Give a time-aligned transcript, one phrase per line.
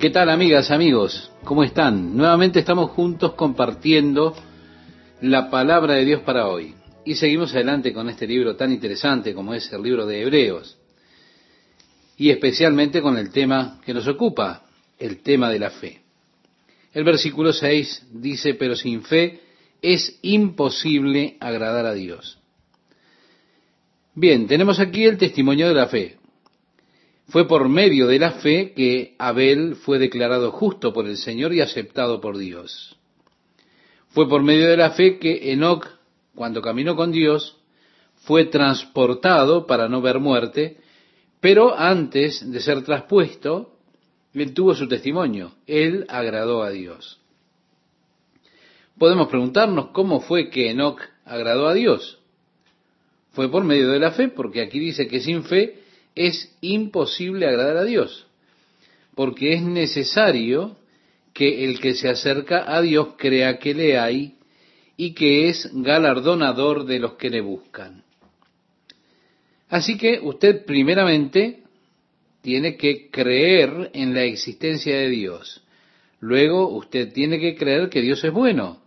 [0.00, 1.30] ¿Qué tal amigas, amigos?
[1.44, 2.16] ¿Cómo están?
[2.16, 4.34] Nuevamente estamos juntos compartiendo
[5.20, 6.74] la palabra de Dios para hoy.
[7.04, 10.78] Y seguimos adelante con este libro tan interesante como es el libro de Hebreos.
[12.16, 14.62] Y especialmente con el tema que nos ocupa,
[14.98, 16.00] el tema de la fe.
[16.94, 19.42] El versículo 6 dice, pero sin fe
[19.82, 22.38] es imposible agradar a Dios.
[24.14, 26.19] Bien, tenemos aquí el testimonio de la fe.
[27.30, 31.60] Fue por medio de la fe que Abel fue declarado justo por el Señor y
[31.60, 32.96] aceptado por Dios.
[34.08, 35.86] Fue por medio de la fe que Enoch,
[36.34, 37.56] cuando caminó con Dios,
[38.22, 40.78] fue transportado para no ver muerte,
[41.38, 43.76] pero antes de ser traspuesto,
[44.34, 47.20] él tuvo su testimonio, él agradó a Dios.
[48.98, 52.18] Podemos preguntarnos cómo fue que Enoch agradó a Dios.
[53.30, 55.79] Fue por medio de la fe, porque aquí dice que sin fe
[56.26, 58.26] es imposible agradar a Dios,
[59.14, 60.76] porque es necesario
[61.32, 64.34] que el que se acerca a Dios crea que le hay
[64.98, 68.04] y que es galardonador de los que le buscan.
[69.70, 71.62] Así que usted primeramente
[72.42, 75.62] tiene que creer en la existencia de Dios.
[76.18, 78.82] Luego usted tiene que creer que Dios es bueno,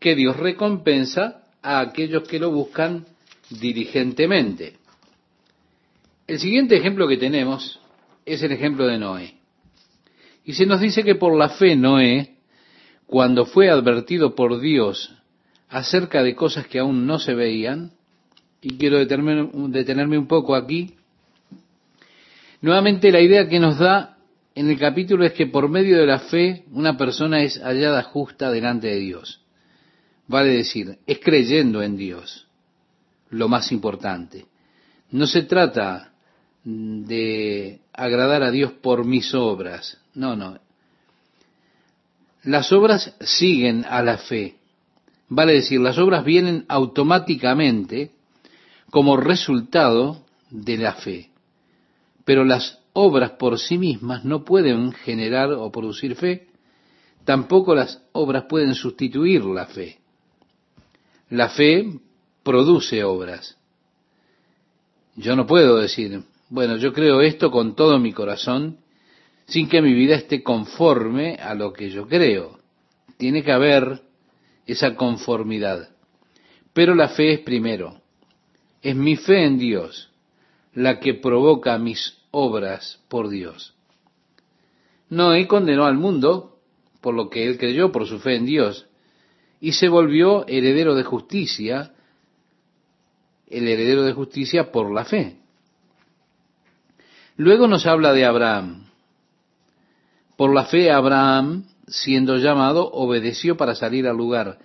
[0.00, 3.04] que Dios recompensa a aquellos que lo buscan
[3.50, 4.83] diligentemente.
[6.26, 7.78] El siguiente ejemplo que tenemos
[8.24, 9.34] es el ejemplo de Noé.
[10.44, 12.36] Y se nos dice que por la fe Noé,
[13.06, 15.14] cuando fue advertido por Dios
[15.68, 17.92] acerca de cosas que aún no se veían,
[18.62, 20.94] y quiero detenerme, un poco aquí,
[22.62, 24.16] nuevamente la idea que nos da
[24.54, 28.50] en el capítulo es que por medio de la fe una persona es hallada justa
[28.50, 29.42] delante de Dios.
[30.26, 32.48] Vale decir, es creyendo en Dios
[33.28, 34.46] lo más importante.
[35.10, 36.13] No se trata
[36.64, 39.98] de agradar a Dios por mis obras.
[40.14, 40.58] No, no.
[42.42, 44.56] Las obras siguen a la fe.
[45.28, 48.12] Vale decir, las obras vienen automáticamente
[48.90, 51.30] como resultado de la fe.
[52.24, 56.48] Pero las obras por sí mismas no pueden generar o producir fe.
[57.24, 59.98] Tampoco las obras pueden sustituir la fe.
[61.30, 61.98] La fe
[62.42, 63.56] produce obras.
[65.16, 66.22] Yo no puedo decir,
[66.54, 68.78] bueno, yo creo esto con todo mi corazón,
[69.46, 72.60] sin que mi vida esté conforme a lo que yo creo.
[73.16, 74.02] Tiene que haber
[74.64, 75.88] esa conformidad.
[76.72, 78.00] Pero la fe es primero.
[78.82, 80.12] Es mi fe en Dios
[80.74, 83.74] la que provoca mis obras por Dios.
[85.08, 86.60] Noé condenó al mundo
[87.00, 88.86] por lo que él creyó, por su fe en Dios,
[89.60, 91.94] y se volvió heredero de justicia,
[93.48, 95.40] el heredero de justicia por la fe.
[97.36, 98.86] Luego nos habla de Abraham.
[100.36, 104.58] Por la fe Abraham, siendo llamado, obedeció para salir al lugar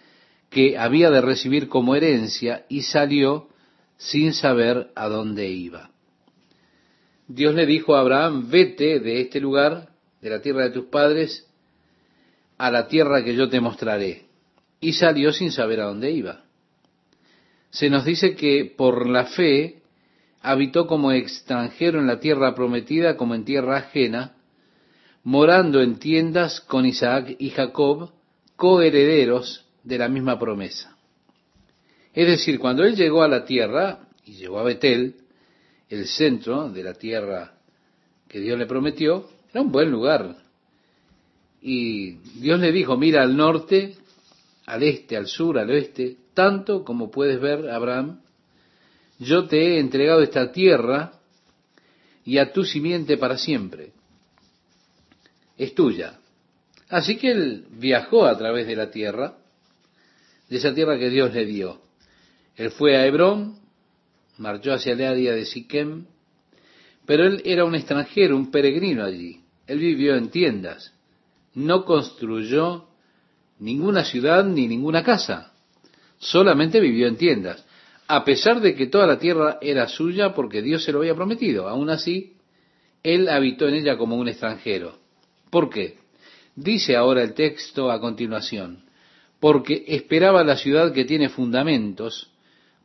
[0.49, 3.49] que había de recibir como herencia y salió
[3.97, 5.91] sin saber a dónde iba.
[7.27, 9.89] Dios le dijo a Abraham, vete de este lugar,
[10.21, 11.47] de la tierra de tus padres,
[12.57, 14.25] a la tierra que yo te mostraré.
[14.81, 16.43] Y salió sin saber a dónde iba.
[17.69, 19.78] Se nos dice que por la fe
[20.41, 24.35] habitó como extranjero en la tierra prometida como en tierra ajena,
[25.23, 28.11] morando en tiendas con Isaac y Jacob,
[28.55, 30.95] coherederos de la misma promesa.
[32.13, 35.15] Es decir, cuando él llegó a la tierra, y llegó a Betel,
[35.89, 37.53] el centro de la tierra
[38.27, 40.35] que Dios le prometió, era un buen lugar.
[41.61, 43.95] Y Dios le dijo, mira al norte,
[44.65, 48.21] al este, al sur, al oeste, tanto como puedes ver, Abraham,
[49.19, 51.11] yo te he entregado esta tierra
[52.23, 53.91] y a tu simiente para siempre.
[55.57, 56.19] Es tuya.
[56.87, 59.37] Así que él viajó a través de la tierra,
[60.49, 61.81] de esa tierra que Dios le dio.
[62.55, 63.59] Él fue a Hebrón,
[64.37, 66.05] marchó hacia el área de Siquem,
[67.05, 69.41] pero él era un extranjero, un peregrino allí.
[69.67, 70.93] Él vivió en tiendas,
[71.53, 72.87] no construyó
[73.59, 75.53] ninguna ciudad ni ninguna casa,
[76.17, 77.65] solamente vivió en tiendas
[78.11, 81.69] a pesar de que toda la tierra era suya porque Dios se lo había prometido.
[81.69, 82.33] Aún así,
[83.03, 84.97] él habitó en ella como un extranjero.
[85.51, 85.97] ¿Por qué?
[86.55, 88.83] Dice ahora el texto a continuación,
[89.39, 92.31] porque esperaba la ciudad que tiene fundamentos,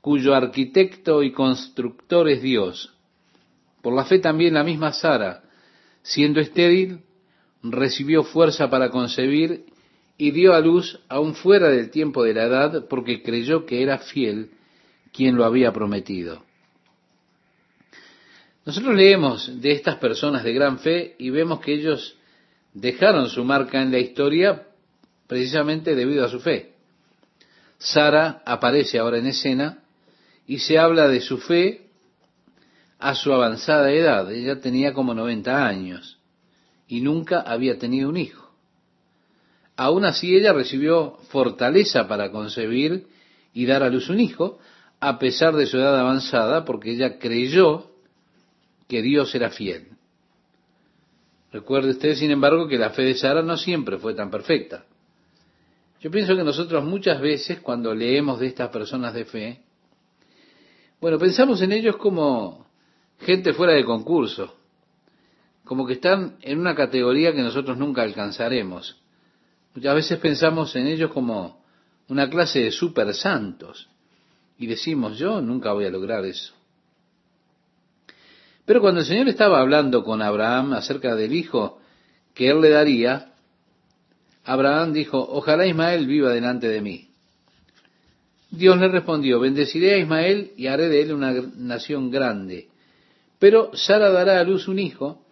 [0.02, 2.92] cuyo arquitecto y constructor es Dios.
[3.80, 5.44] Por la fe también la misma Sara,
[6.02, 7.00] siendo estéril,
[7.62, 9.64] recibió fuerza para concebir
[10.18, 13.96] y dio a luz aún fuera del tiempo de la edad, porque creyó que era
[13.96, 14.50] fiel
[15.14, 16.43] quien lo había prometido.
[18.66, 22.16] Nosotros leemos de estas personas de gran fe y vemos que ellos
[22.72, 24.66] dejaron su marca en la historia
[25.28, 26.72] precisamente debido a su fe.
[27.78, 29.84] Sara aparece ahora en escena
[30.46, 31.87] y se habla de su fe
[32.99, 34.32] a su avanzada edad.
[34.32, 36.19] Ella tenía como 90 años
[36.88, 38.50] y nunca había tenido un hijo.
[39.76, 43.06] Aún así ella recibió fortaleza para concebir
[43.52, 44.58] y dar a luz un hijo,
[45.00, 47.91] a pesar de su edad avanzada, porque ella creyó
[48.88, 49.88] que Dios era fiel.
[51.52, 54.85] Recuerde usted, sin embargo, que la fe de Sara no siempre fue tan perfecta.
[56.00, 59.61] Yo pienso que nosotros muchas veces, cuando leemos de estas personas de fe,
[61.00, 62.67] bueno, pensamos en ellos como
[63.20, 64.56] gente fuera de concurso,
[65.64, 69.00] como que están en una categoría que nosotros nunca alcanzaremos.
[69.75, 71.62] Muchas veces pensamos en ellos como
[72.08, 73.88] una clase de super santos
[74.58, 76.54] y decimos, yo nunca voy a lograr eso.
[78.64, 81.80] Pero cuando el Señor estaba hablando con Abraham acerca del hijo
[82.32, 83.32] que él le daría,
[84.44, 87.08] Abraham dijo, ojalá Ismael viva delante de mí.
[88.50, 92.68] Dios le respondió, bendeciré a Ismael y haré de él una nación grande.
[93.38, 95.24] Pero Sara dará a luz un hijo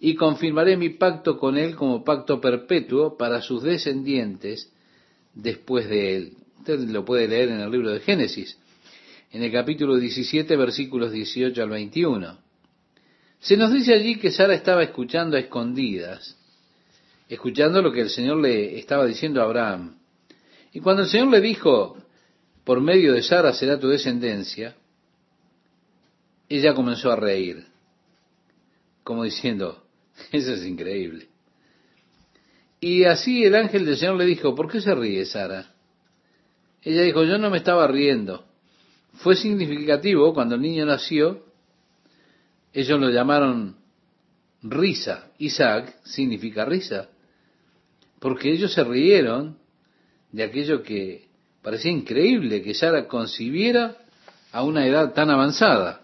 [0.00, 4.72] y confirmaré mi pacto con él como pacto perpetuo para sus descendientes
[5.32, 6.32] después de él.
[6.66, 8.58] Usted lo puede leer en el libro de Génesis,
[9.30, 12.38] en el capítulo 17, versículos 18 al 21.
[13.38, 16.36] Se nos dice allí que Sara estaba escuchando a escondidas,
[17.28, 19.96] escuchando lo que el Señor le estaba diciendo a Abraham.
[20.72, 21.98] Y cuando el Señor le dijo,
[22.64, 24.74] por medio de Sara será tu descendencia,
[26.48, 27.64] ella comenzó a reír,
[29.04, 29.84] como diciendo,
[30.32, 31.28] eso es increíble.
[32.80, 35.75] Y así el ángel del Señor le dijo, ¿por qué se ríe Sara?
[36.86, 38.44] Ella dijo, yo no me estaba riendo.
[39.14, 41.42] Fue significativo cuando el niño nació,
[42.72, 43.74] ellos lo llamaron
[44.62, 45.32] risa.
[45.38, 47.08] Isaac significa risa.
[48.20, 49.58] Porque ellos se rieron
[50.30, 51.26] de aquello que
[51.60, 53.96] parecía increíble que Sara concibiera
[54.52, 56.02] a una edad tan avanzada.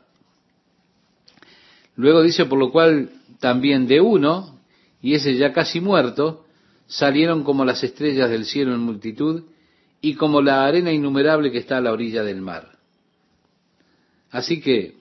[1.94, 3.08] Luego dice, por lo cual
[3.38, 4.58] también de uno,
[5.00, 6.44] y ese ya casi muerto,
[6.88, 9.44] salieron como las estrellas del cielo en multitud
[10.02, 12.76] y como la arena innumerable que está a la orilla del mar.
[14.30, 14.96] Así que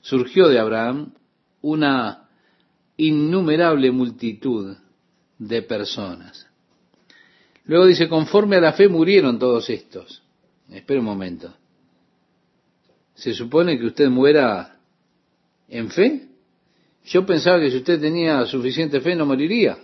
[0.00, 1.12] surgió de Abraham
[1.60, 2.28] una
[2.96, 4.76] innumerable multitud
[5.38, 6.46] de personas.
[7.66, 10.22] Luego dice, conforme a la fe murieron todos estos.
[10.70, 11.54] Espera un momento.
[13.14, 14.78] ¿Se supone que usted muera
[15.68, 16.28] en fe?
[17.04, 19.76] Yo pensaba que si usted tenía suficiente fe no moriría.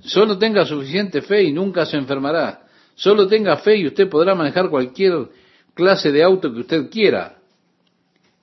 [0.00, 2.63] Solo tenga suficiente fe y nunca se enfermará.
[2.94, 5.28] Solo tenga fe y usted podrá manejar cualquier
[5.74, 7.38] clase de auto que usted quiera.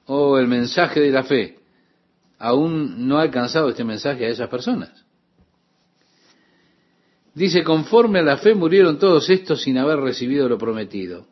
[0.05, 1.59] Oh, el mensaje de la fe.
[2.37, 5.05] Aún no ha alcanzado este mensaje a esas personas.
[7.33, 11.27] Dice, conforme a la fe murieron todos estos sin haber recibido lo prometido.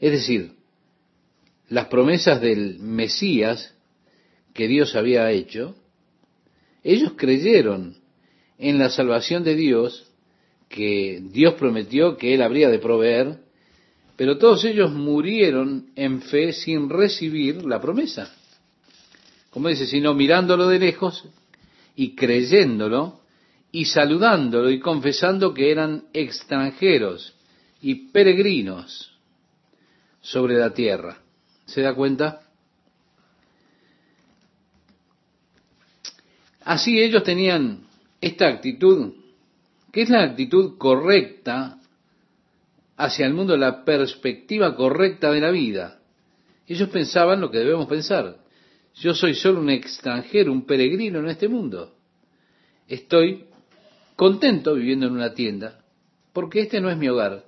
[0.00, 0.52] Es decir,
[1.68, 3.74] las promesas del Mesías
[4.54, 5.74] que Dios había hecho,
[6.82, 7.96] ellos creyeron
[8.58, 10.10] en la salvación de Dios
[10.74, 13.38] que Dios prometió que Él habría de proveer,
[14.16, 18.34] pero todos ellos murieron en fe sin recibir la promesa.
[19.50, 21.28] Como dice, sino mirándolo de lejos
[21.94, 23.20] y creyéndolo
[23.70, 27.36] y saludándolo y confesando que eran extranjeros
[27.80, 29.12] y peregrinos
[30.22, 31.18] sobre la tierra.
[31.66, 32.40] ¿Se da cuenta?
[36.64, 37.86] Así ellos tenían
[38.20, 39.12] esta actitud,
[39.94, 41.78] que es la actitud correcta
[42.96, 46.00] hacia el mundo, la perspectiva correcta de la vida.
[46.66, 48.38] Ellos pensaban lo que debemos pensar.
[48.96, 51.94] Yo soy solo un extranjero, un peregrino en este mundo.
[52.88, 53.44] Estoy
[54.16, 55.84] contento viviendo en una tienda,
[56.32, 57.44] porque este no es mi hogar.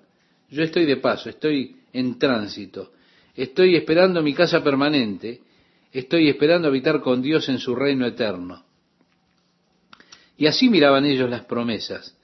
[0.49, 2.93] Yo estoy de paso, estoy en tránsito,
[3.35, 5.41] estoy esperando mi casa permanente,
[5.91, 8.65] estoy esperando habitar con Dios en su reino eterno.
[10.37, 12.17] Y así miraban ellos las promesas.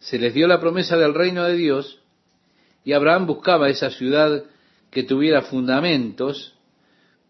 [0.00, 2.00] Se les dio la promesa del reino de Dios
[2.84, 4.44] y Abraham buscaba esa ciudad
[4.90, 6.54] que tuviera fundamentos,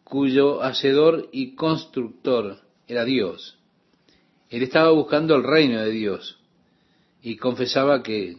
[0.04, 3.58] cuyo hacedor y constructor era Dios.
[4.48, 6.38] Él estaba buscando el reino de Dios
[7.22, 8.36] y confesaba que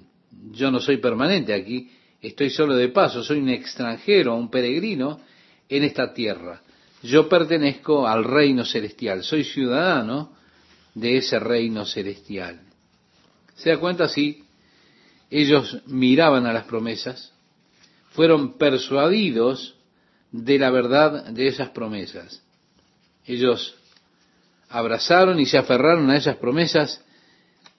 [0.52, 5.20] yo no soy permanente aquí, estoy solo de paso, soy un extranjero, un peregrino
[5.68, 6.62] en esta tierra.
[7.04, 10.34] Yo pertenezco al reino celestial, soy ciudadano
[10.94, 12.71] de ese reino celestial.
[13.62, 14.08] ¿Se da cuenta?
[14.08, 14.44] Sí,
[15.30, 17.32] ellos miraban a las promesas,
[18.10, 19.76] fueron persuadidos
[20.32, 22.42] de la verdad de esas promesas.
[23.24, 23.76] Ellos
[24.68, 27.06] abrazaron y se aferraron a esas promesas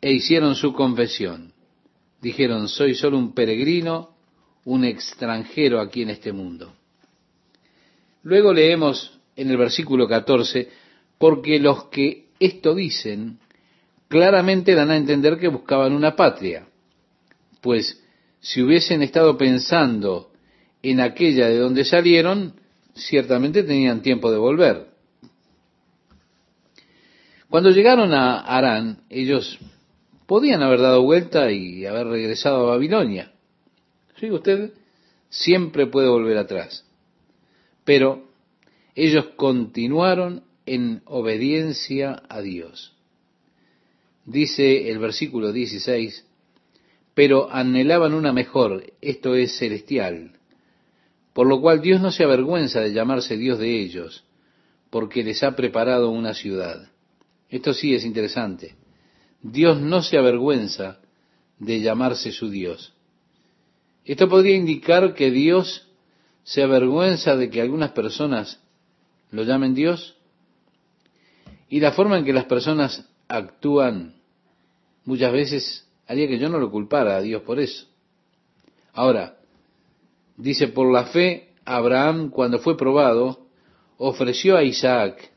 [0.01, 1.53] e hicieron su confesión.
[2.21, 4.15] Dijeron, soy solo un peregrino,
[4.65, 6.73] un extranjero aquí en este mundo.
[8.23, 10.71] Luego leemos en el versículo 14,
[11.19, 13.41] porque los que esto dicen
[14.13, 16.67] claramente dan a entender que buscaban una patria,
[17.63, 17.99] pues
[18.41, 20.31] si hubiesen estado pensando
[20.83, 22.53] en aquella de donde salieron,
[22.95, 24.89] ciertamente tenían tiempo de volver.
[27.49, 29.59] Cuando llegaron a Arán, ellos
[30.27, 33.33] podían haber dado vuelta y haber regresado a Babilonia.
[34.21, 34.75] Sí, usted
[35.31, 36.85] siempre puede volver atrás.
[37.85, 38.29] Pero
[38.95, 42.95] ellos continuaron en obediencia a Dios.
[44.25, 46.25] Dice el versículo 16,
[47.15, 50.39] pero anhelaban una mejor, esto es celestial,
[51.33, 54.25] por lo cual Dios no se avergüenza de llamarse Dios de ellos,
[54.91, 56.89] porque les ha preparado una ciudad.
[57.49, 58.77] Esto sí es interesante.
[59.43, 61.01] Dios no se avergüenza
[61.59, 62.95] de llamarse su Dios.
[64.05, 65.89] Esto podría indicar que Dios
[66.45, 68.61] se avergüenza de que algunas personas
[69.31, 70.17] lo llamen Dios.
[71.69, 74.15] Y la forma en que las personas actúan
[75.05, 77.87] muchas veces haría que yo no lo culpara a Dios por eso.
[78.93, 79.39] Ahora,
[80.37, 83.47] dice, por la fe, Abraham, cuando fue probado,
[83.97, 85.31] ofreció a Isaac,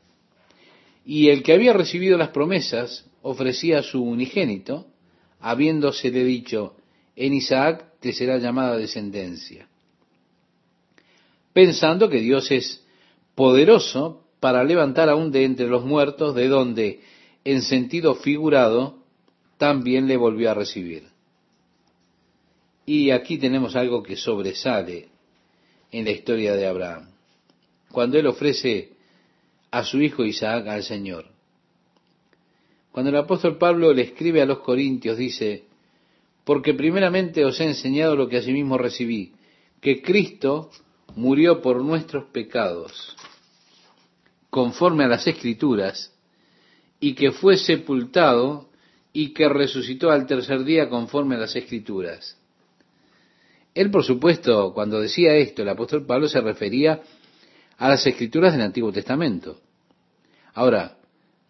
[1.04, 4.86] y el que había recibido las promesas ofrecía a su unigénito,
[5.40, 6.76] habiéndosele dicho,
[7.14, 9.68] en Isaac te será llamada descendencia.
[11.52, 12.84] Pensando que Dios es
[13.34, 17.00] poderoso para levantar aún de entre los muertos, de donde,
[17.46, 18.98] en sentido figurado,
[19.56, 21.04] también le volvió a recibir.
[22.84, 25.10] Y aquí tenemos algo que sobresale
[25.92, 27.08] en la historia de Abraham,
[27.92, 28.94] cuando él ofrece
[29.70, 31.26] a su hijo Isaac al Señor.
[32.90, 35.66] Cuando el apóstol Pablo le escribe a los Corintios, dice,
[36.42, 39.34] porque primeramente os he enseñado lo que asimismo recibí,
[39.80, 40.72] que Cristo
[41.14, 43.16] murió por nuestros pecados,
[44.50, 46.12] conforme a las escrituras,
[47.00, 48.68] y que fue sepultado
[49.12, 52.36] y que resucitó al tercer día conforme a las escrituras.
[53.74, 57.02] Él, por supuesto, cuando decía esto, el apóstol Pablo se refería
[57.78, 59.60] a las escrituras del Antiguo Testamento.
[60.54, 60.96] Ahora,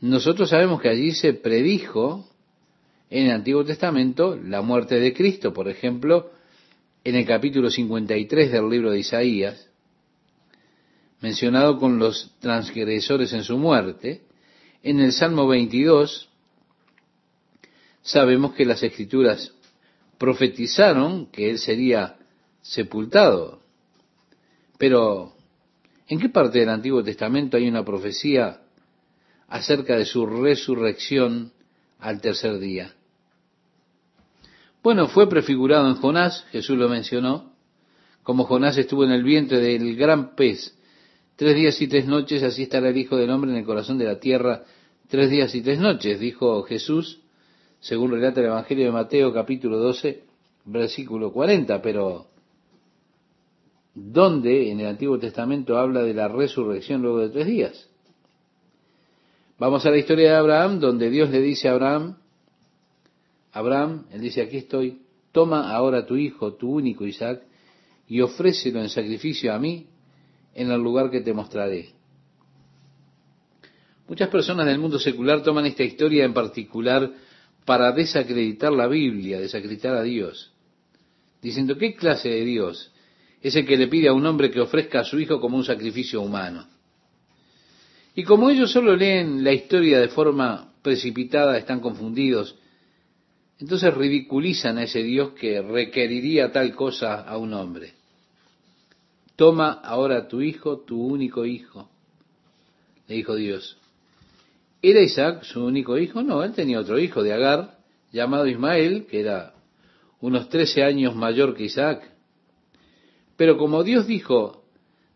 [0.01, 2.29] nosotros sabemos que allí se predijo
[3.11, 6.31] en el Antiguo Testamento la muerte de Cristo, por ejemplo,
[7.05, 9.71] en el capítulo 53 del libro de Isaías,
[11.21, 14.26] mencionado con los transgresores en su muerte,
[14.87, 16.29] en el Salmo 22
[18.03, 19.53] sabemos que las escrituras
[20.17, 22.19] profetizaron que él sería
[22.63, 23.63] sepultado.
[24.79, 25.33] Pero,
[26.07, 28.61] ¿en qué parte del Antiguo Testamento hay una profecía
[29.49, 31.53] acerca de su resurrección
[31.99, 32.95] al tercer día?
[34.85, 37.53] Bueno, fue prefigurado en Jonás, Jesús lo mencionó,
[38.23, 40.77] como Jonás estuvo en el vientre del gran pez
[41.37, 44.07] Tres días y tres noches, así estará el Hijo del Hombre en el corazón de
[44.07, 44.65] la tierra,
[45.09, 47.21] tres días y tres noches, dijo Jesús,
[47.81, 50.25] según relata el Evangelio de Mateo capítulo 12,
[50.65, 52.27] versículo 40, pero
[53.95, 57.89] ¿dónde en el Antiguo Testamento habla de la resurrección luego de tres días?
[59.59, 62.17] Vamos a la historia de Abraham, donde Dios le dice a Abraham,
[63.53, 67.43] Abraham, él dice, aquí estoy, toma ahora tu hijo, tu único Isaac,
[68.09, 69.87] y ofrécelo en sacrificio a mí
[70.55, 71.96] en el lugar que te mostraré.
[74.09, 77.11] Muchas personas del mundo secular toman esta historia en particular
[77.65, 80.53] para desacreditar la Biblia, desacreditar a Dios,
[81.43, 82.93] diciendo, ¿qué clase de Dios
[83.43, 85.65] es el que le pide a un hombre que ofrezca a su hijo como un
[85.65, 86.69] sacrificio humano?
[88.15, 92.57] Y como ellos solo leen la historia de forma precipitada, están confundidos,
[93.59, 97.95] entonces ridiculizan a ese Dios que requeriría tal cosa a un hombre.
[99.35, 101.91] Toma ahora tu hijo, tu único hijo,
[103.09, 103.77] le dijo Dios.
[104.83, 106.23] ¿Era Isaac su único hijo?
[106.23, 107.79] No, él tenía otro hijo de Agar,
[108.13, 109.55] llamado Ismael, que era
[110.21, 112.11] unos trece años mayor que Isaac.
[113.37, 114.65] Pero como Dios dijo,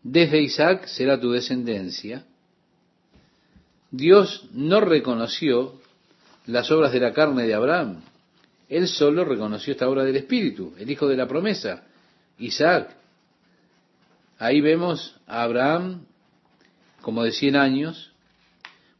[0.03, 2.25] desde Isaac será tu descendencia,
[3.91, 5.73] Dios no reconoció
[6.45, 8.01] las obras de la carne de Abraham.
[8.69, 11.83] Él solo reconoció esta obra del Espíritu, el hijo de la promesa,
[12.37, 12.95] Isaac.
[14.39, 16.05] Ahí vemos a Abraham
[17.01, 18.10] como de 100 años,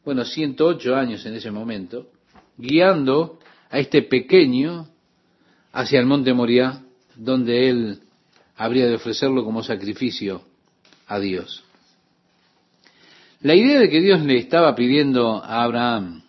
[0.04, 2.08] bueno, 108 años en ese momento,
[2.58, 3.40] guiando
[3.70, 4.88] a este pequeño
[5.72, 6.82] hacia el monte Moriah,
[7.16, 8.00] donde él
[8.56, 10.44] habría de ofrecerlo como sacrificio
[11.08, 11.64] a Dios.
[13.42, 16.22] La idea de que Dios le estaba pidiendo a Abraham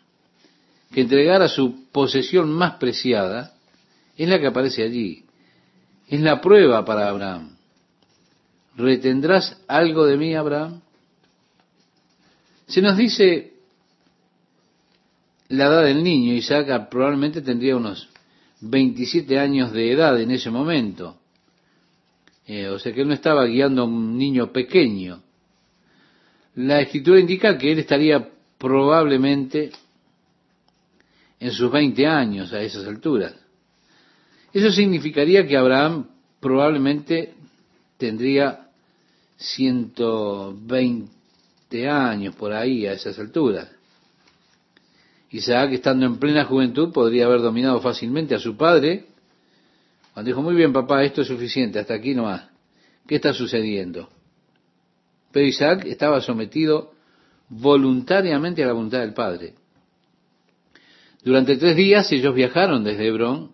[0.93, 3.55] que entregara su posesión más preciada
[4.17, 5.25] es la que aparece allí.
[6.09, 7.57] Es la prueba para Abraham.
[8.77, 10.81] ¿Retendrás algo de mí, Abraham?
[12.67, 13.52] Se nos dice
[15.53, 16.33] la edad del niño.
[16.33, 18.09] Isaac probablemente tendría unos
[18.63, 21.19] 27 años de edad en ese momento.
[22.47, 25.23] Eh, o sea que él no estaba guiando a un niño pequeño.
[26.55, 29.71] La escritura indica que él estaría probablemente
[31.39, 33.35] en sus 20 años a esas alturas.
[34.53, 36.07] Eso significaría que Abraham
[36.41, 37.35] probablemente
[37.99, 38.69] tendría
[39.37, 43.69] 120 años por ahí a esas alturas.
[45.33, 49.07] Isaac, estando en plena juventud, podría haber dominado fácilmente a su padre,
[50.13, 52.49] cuando dijo, muy bien papá, esto es suficiente, hasta aquí no más.
[53.07, 54.11] ¿Qué está sucediendo?
[55.33, 56.93] Pero Isaac estaba sometido
[57.49, 59.55] voluntariamente a la voluntad del padre.
[61.25, 63.53] Durante tres días ellos viajaron desde Hebrón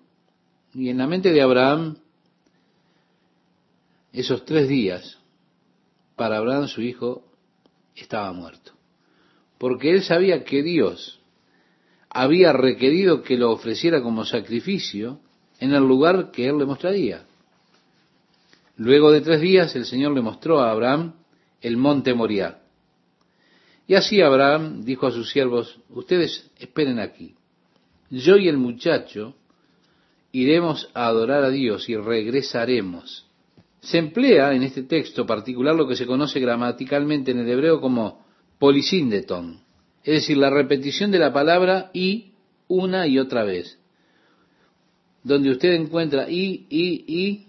[0.74, 1.96] y en la mente de Abraham
[4.12, 5.18] esos tres días
[6.16, 7.24] para Abraham su hijo
[7.94, 8.72] estaba muerto.
[9.58, 11.17] Porque él sabía que Dios
[12.10, 15.20] había requerido que lo ofreciera como sacrificio
[15.60, 17.24] en el lugar que él le mostraría.
[18.76, 21.14] Luego de tres días el Señor le mostró a Abraham
[21.60, 22.58] el monte Moriah.
[23.86, 27.34] Y así Abraham dijo a sus siervos, ustedes esperen aquí.
[28.10, 29.34] Yo y el muchacho
[30.32, 33.26] iremos a adorar a Dios y regresaremos.
[33.80, 38.24] Se emplea en este texto particular lo que se conoce gramaticalmente en el hebreo como
[38.58, 39.60] polisíndeton,
[40.08, 42.32] es decir, la repetición de la palabra y
[42.66, 43.78] una y otra vez.
[45.22, 47.46] Donde usted encuentra y, y, y,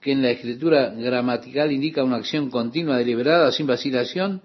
[0.00, 4.40] que en la escritura gramatical indica una acción continua, deliberada, sin vacilación,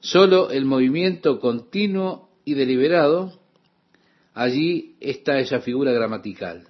[0.00, 3.38] solo el movimiento continuo y deliberado,
[4.34, 6.66] allí está esa figura gramatical.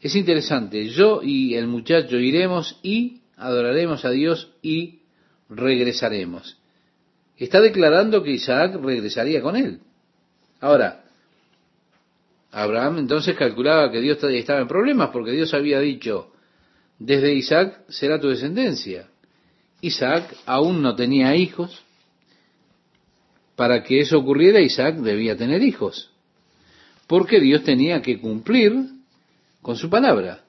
[0.00, 5.00] Es interesante, yo y el muchacho iremos y adoraremos a Dios y
[5.48, 6.59] regresaremos.
[7.40, 9.80] Está declarando que Isaac regresaría con él.
[10.60, 11.04] Ahora,
[12.52, 16.32] Abraham entonces calculaba que Dios estaba en problemas porque Dios había dicho,
[16.98, 19.08] desde Isaac será tu descendencia.
[19.80, 21.82] Isaac aún no tenía hijos.
[23.56, 26.10] Para que eso ocurriera, Isaac debía tener hijos.
[27.06, 28.74] Porque Dios tenía que cumplir
[29.62, 30.44] con su palabra.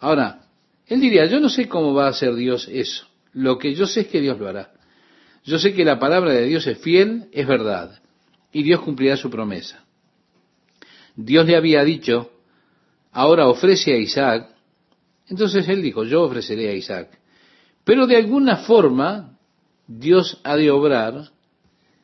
[0.00, 0.42] Ahora,
[0.88, 3.06] él diría, yo no sé cómo va a hacer Dios eso.
[3.32, 4.75] Lo que yo sé es que Dios lo hará.
[5.46, 8.00] Yo sé que la palabra de Dios es fiel, es verdad,
[8.52, 9.84] y Dios cumplirá su promesa.
[11.14, 12.30] Dios le había dicho,
[13.12, 14.48] ahora ofrece a Isaac.
[15.28, 17.18] Entonces él dijo, yo ofreceré a Isaac.
[17.84, 19.38] Pero de alguna forma
[19.86, 21.30] Dios ha de obrar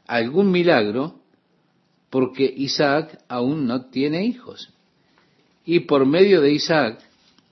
[0.06, 1.20] algún milagro
[2.10, 4.72] porque Isaac aún no tiene hijos
[5.64, 7.00] y por medio de Isaac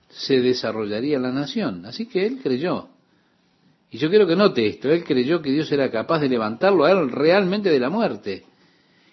[0.09, 1.85] se desarrollaría la nación.
[1.85, 2.89] Así que él creyó.
[3.91, 6.91] Y yo quiero que note esto, él creyó que Dios era capaz de levantarlo a
[6.91, 8.45] él realmente de la muerte.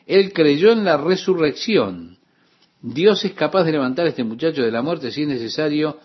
[0.06, 2.16] Él creyó en la resurrección.
[2.80, 5.98] Dios es capaz de levantar a este muchacho de la muerte si es necesario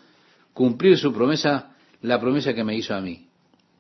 [0.53, 3.27] cumplir su promesa, la promesa que me hizo a mí.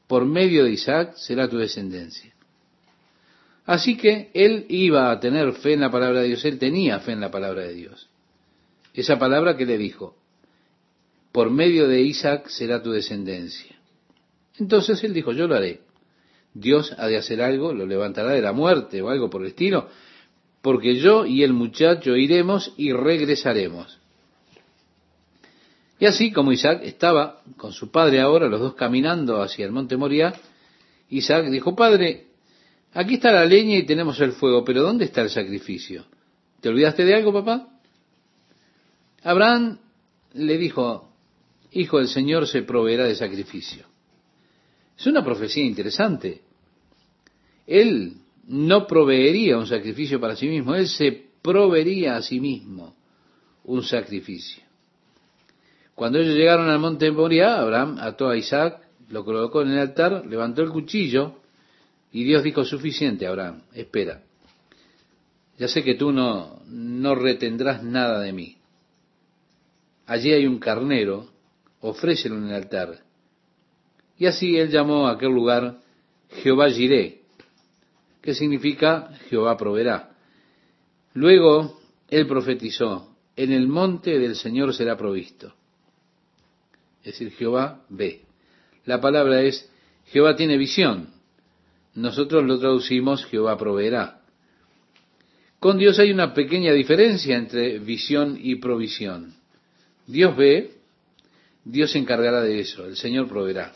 [0.05, 2.31] Por medio de Isaac será tu descendencia.
[3.65, 7.13] Así que él iba a tener fe en la palabra de Dios, él tenía fe
[7.13, 8.09] en la palabra de Dios.
[8.93, 10.15] Esa palabra que le dijo,
[11.31, 13.75] por medio de Isaac será tu descendencia.
[14.57, 15.81] Entonces él dijo, yo lo haré.
[16.53, 19.89] Dios ha de hacer algo, lo levantará de la muerte o algo por el estilo,
[20.61, 23.99] porque yo y el muchacho iremos y regresaremos.
[25.99, 29.97] Y así como Isaac estaba con su padre ahora, los dos caminando hacia el monte
[29.97, 30.33] Moriah,
[31.09, 32.27] Isaac dijo, Padre,
[32.93, 36.05] aquí está la leña y tenemos el fuego, pero ¿dónde está el sacrificio?
[36.59, 37.67] ¿Te olvidaste de algo, papá?
[39.23, 39.79] Abraham
[40.33, 41.09] le dijo,
[41.71, 43.85] Hijo del Señor se proveerá de sacrificio.
[45.03, 46.43] Es una profecía interesante.
[47.67, 48.13] Él
[48.47, 52.95] no proveería un sacrificio para sí mismo, él se proveería a sí mismo
[53.65, 54.63] un sacrificio.
[55.93, 60.25] Cuando ellos llegaron al monte Moriah, Abraham ató a Isaac, lo colocó en el altar,
[60.25, 61.35] levantó el cuchillo
[62.13, 64.23] y Dios dijo, suficiente, Abraham, espera.
[65.57, 68.55] Ya sé que tú no, no retendrás nada de mí.
[70.05, 71.27] Allí hay un carnero,
[71.81, 73.03] ofrécelo en el altar.
[74.17, 75.79] Y así él llamó a aquel lugar
[76.41, 77.21] Jehová Jiré,
[78.21, 80.11] que significa Jehová proveerá.
[81.13, 85.53] Luego él profetizó, en el monte del Señor será provisto.
[87.03, 88.21] Es decir, Jehová ve.
[88.85, 89.69] La palabra es,
[90.05, 91.09] Jehová tiene visión.
[91.95, 94.21] nosotros lo traducimos Jehová proveerá.
[95.59, 99.33] Con Dios hay una pequeña diferencia entre visión y provisión.
[100.07, 100.71] Dios ve,
[101.63, 103.73] Dios se encargará de eso, el Señor proveerá.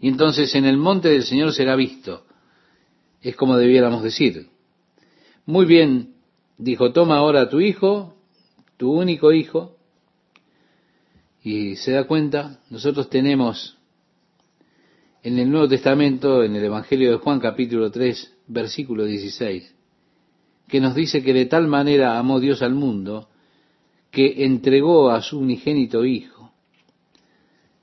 [0.00, 2.24] Y entonces en el monte del Señor será visto.
[3.22, 4.48] Es como debiéramos decir.
[5.46, 6.14] Muy bien,
[6.58, 8.16] dijo, toma ahora a tu hijo,
[8.76, 9.76] tu único hijo,
[11.42, 13.78] y se da cuenta, nosotros tenemos
[15.22, 19.74] en el Nuevo Testamento, en el Evangelio de Juan capítulo 3, versículo 16,
[20.68, 23.28] que nos dice que de tal manera amó Dios al mundo,
[24.10, 26.35] que entregó a su unigénito Hijo.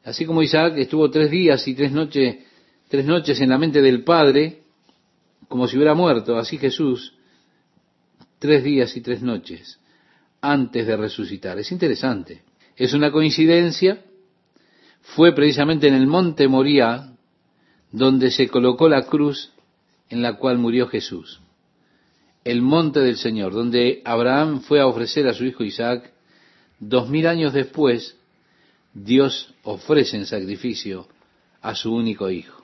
[0.04, 2.38] Así como Isaac estuvo tres días y tres noches,
[2.90, 4.64] tres noches en la mente del Padre,
[5.48, 7.14] como si hubiera muerto, así Jesús,
[8.40, 9.80] tres días y tres noches
[10.42, 11.58] antes de resucitar.
[11.58, 12.42] Es interesante.
[12.76, 14.02] Es una coincidencia.
[15.02, 17.14] Fue precisamente en el monte Moría
[17.92, 19.52] donde se colocó la cruz
[20.10, 21.40] en la cual murió Jesús.
[22.44, 26.12] El monte del Señor, donde Abraham fue a ofrecer a su hijo Isaac.
[26.80, 28.18] Dos mil años después,
[28.94, 31.08] Dios ofrece en sacrificio
[31.62, 32.64] a su único hijo.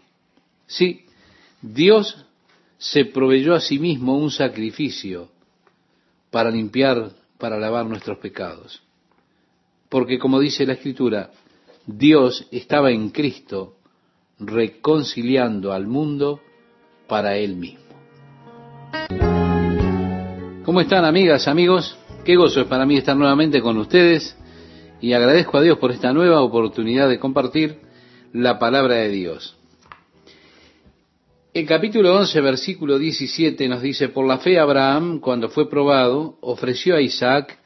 [0.67, 1.05] Sí,
[1.61, 2.25] Dios
[2.77, 5.29] se proveyó a sí mismo un sacrificio
[6.29, 8.81] para limpiar, para lavar nuestros pecados.
[9.89, 11.31] Porque como dice la Escritura,
[11.85, 13.75] Dios estaba en Cristo
[14.39, 16.39] reconciliando al mundo
[17.07, 17.89] para Él mismo.
[20.63, 21.97] ¿Cómo están amigas, amigos?
[22.23, 24.37] Qué gozo es para mí estar nuevamente con ustedes
[25.01, 27.79] y agradezco a Dios por esta nueva oportunidad de compartir
[28.33, 29.55] la palabra de Dios.
[31.53, 36.95] El capítulo 11, versículo 17 nos dice, por la fe Abraham, cuando fue probado, ofreció
[36.95, 37.57] a Isaac,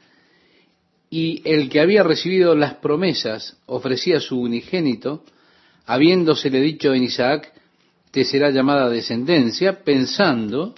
[1.10, 5.24] y el que había recibido las promesas ofrecía su unigénito,
[5.86, 7.52] habiéndosele dicho en Isaac,
[8.10, 10.74] te será llamada descendencia, pensando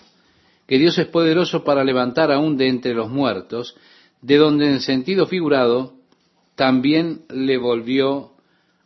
[0.66, 3.76] que Dios es poderoso para levantar aún de entre los muertos,
[4.20, 5.95] de donde en sentido figurado
[6.56, 8.32] también le volvió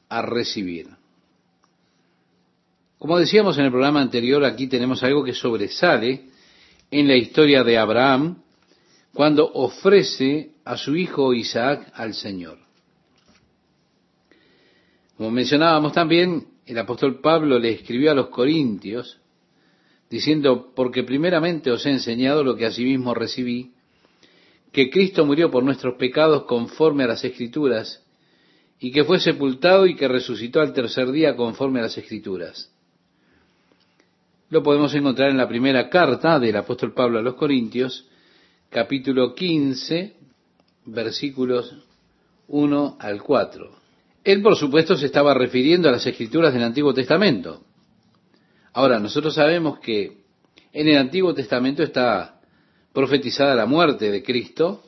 [0.09, 0.88] a recibir.
[2.98, 6.26] Como decíamos en el programa anterior, aquí tenemos algo que sobresale
[6.90, 8.42] en la historia de Abraham
[9.14, 12.59] cuando ofrece a su hijo Isaac al Señor.
[15.16, 19.18] Como mencionábamos también, el apóstol Pablo le escribió a los Corintios
[20.11, 23.72] diciendo, porque primeramente os he enseñado lo que asimismo recibí,
[24.72, 28.04] que Cristo murió por nuestros pecados conforme a las Escrituras,
[28.78, 32.72] y que fue sepultado y que resucitó al tercer día conforme a las Escrituras.
[34.48, 38.09] Lo podemos encontrar en la primera carta del apóstol Pablo a los Corintios,
[38.68, 40.14] capítulo 15,
[40.87, 41.76] versículos
[42.48, 43.70] 1 al 4.
[44.24, 47.62] Él, por supuesto, se estaba refiriendo a las escrituras del Antiguo Testamento.
[48.72, 50.18] Ahora, nosotros sabemos que
[50.72, 52.39] en el Antiguo Testamento está
[52.92, 54.83] profetizada la muerte de Cristo,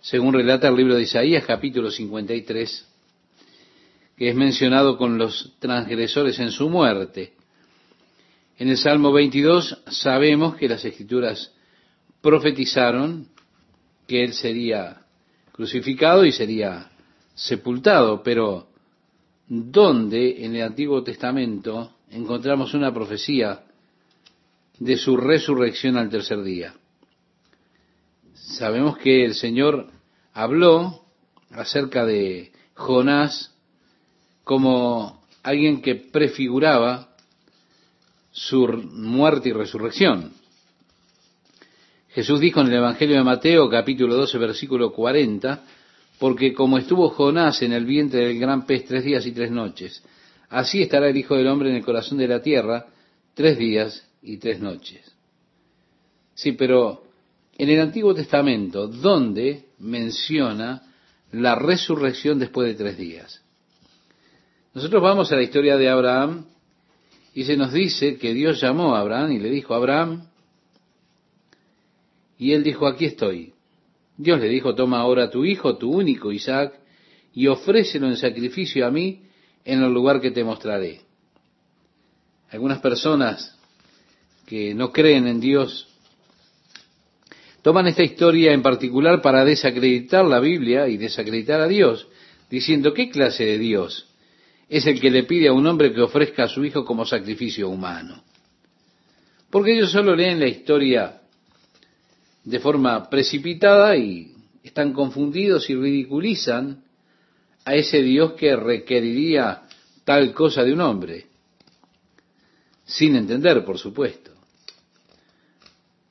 [0.00, 2.86] según relata el libro de Isaías, capítulo 53,
[4.16, 7.32] que es mencionado con los transgresores en su muerte.
[8.58, 11.52] En el Salmo 22 sabemos que las escrituras
[12.20, 13.28] profetizaron
[14.06, 15.02] que él sería
[15.52, 16.90] crucificado y sería
[17.34, 18.68] sepultado, pero
[19.48, 23.64] ¿dónde en el Antiguo Testamento encontramos una profecía
[24.78, 26.74] de su resurrección al tercer día?
[28.46, 29.88] Sabemos que el Señor
[30.32, 31.02] habló
[31.50, 33.52] acerca de Jonás
[34.44, 37.08] como alguien que prefiguraba
[38.30, 40.32] su muerte y resurrección.
[42.10, 45.64] Jesús dijo en el Evangelio de Mateo capítulo 12 versículo 40,
[46.20, 50.04] porque como estuvo Jonás en el vientre del gran pez tres días y tres noches,
[50.48, 52.86] así estará el Hijo del Hombre en el corazón de la tierra
[53.34, 55.12] tres días y tres noches.
[56.34, 57.05] Sí, pero
[57.58, 60.82] en el Antiguo Testamento, ¿dónde menciona
[61.32, 63.42] la resurrección después de tres días?
[64.74, 66.44] Nosotros vamos a la historia de Abraham
[67.34, 70.26] y se nos dice que Dios llamó a Abraham y le dijo, Abraham,
[72.38, 73.54] y él dijo, aquí estoy.
[74.18, 76.78] Dios le dijo, toma ahora tu hijo, tu único Isaac,
[77.32, 79.22] y ofrécelo en sacrificio a mí
[79.64, 81.00] en el lugar que te mostraré.
[82.50, 83.58] Algunas personas
[84.46, 85.85] que no creen en Dios
[87.66, 92.06] toman esta historia en particular para desacreditar la Biblia y desacreditar a Dios,
[92.48, 94.06] diciendo, ¿qué clase de Dios
[94.68, 97.68] es el que le pide a un hombre que ofrezca a su hijo como sacrificio
[97.68, 98.22] humano.
[99.50, 101.22] Porque ellos solo leen la historia
[102.44, 106.84] de forma precipitada y están confundidos y ridiculizan
[107.64, 109.62] a ese Dios que requeriría
[110.04, 111.26] tal cosa de un hombre.
[112.84, 114.35] sin entender, por supuesto.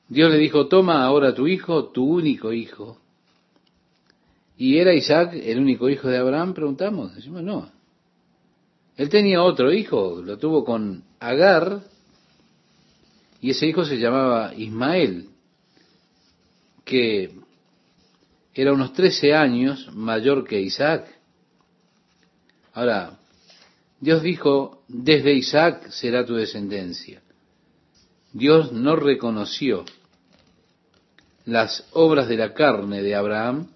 [0.08, 2.98] Dios le dijo, toma ahora tu hijo, tu único hijo.
[4.56, 6.54] ¿Y era Isaac el único hijo de Abraham?
[6.54, 7.14] Preguntamos.
[7.14, 7.70] Decimos, no.
[8.96, 11.82] Él tenía otro hijo, lo tuvo con Agar,
[13.40, 15.28] y ese hijo se llamaba Ismael,
[16.84, 17.30] que
[18.54, 21.06] era unos 13 años mayor que Isaac.
[22.72, 23.18] Ahora,
[24.00, 27.22] Dios dijo, desde Isaac será tu descendencia.
[28.36, 29.86] Dios no reconoció
[31.46, 33.68] las obras de la carne de Abraham,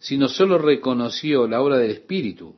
[0.00, 2.56] sino solo reconoció la obra del Espíritu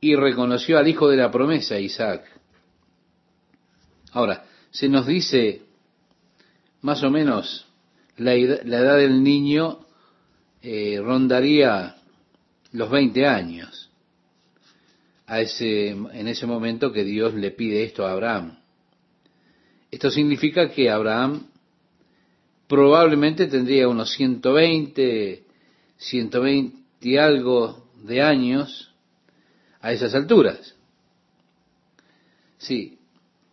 [0.00, 2.24] y reconoció al hijo de la promesa, Isaac.
[4.12, 5.62] Ahora, se nos dice
[6.82, 7.66] más o menos
[8.16, 9.80] la edad, del niño
[10.62, 11.96] eh, rondaría
[12.70, 13.90] los 20 años
[15.26, 18.58] a ese, en ese momento que Dios le pide esto a Abraham.
[19.96, 21.46] Esto significa que Abraham
[22.68, 25.42] probablemente tendría unos 120,
[25.96, 28.92] 120 y algo de años
[29.80, 30.76] a esas alturas.
[32.58, 32.98] Sí,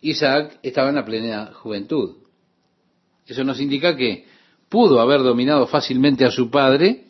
[0.02, 2.16] Isaac estaba en la plena juventud.
[3.26, 4.26] Eso nos indica que
[4.68, 7.06] pudo haber dominado fácilmente a su padre,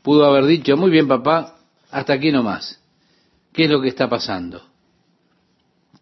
[0.00, 1.58] pudo haber dicho, muy bien papá,
[1.90, 2.80] hasta aquí nomás.
[3.52, 4.73] ¿Qué es lo que está pasando?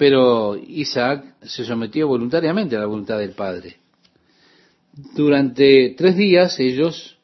[0.03, 3.77] Pero Isaac se sometió voluntariamente a la voluntad del padre.
[5.15, 7.19] Durante tres días ellos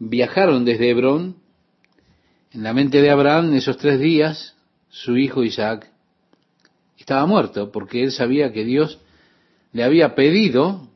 [0.00, 1.36] viajaron desde Hebrón.
[2.50, 4.56] En la mente de Abraham, en esos tres días,
[4.88, 5.92] su hijo Isaac
[6.98, 8.98] estaba muerto, porque él sabía que Dios
[9.72, 10.88] le había pedido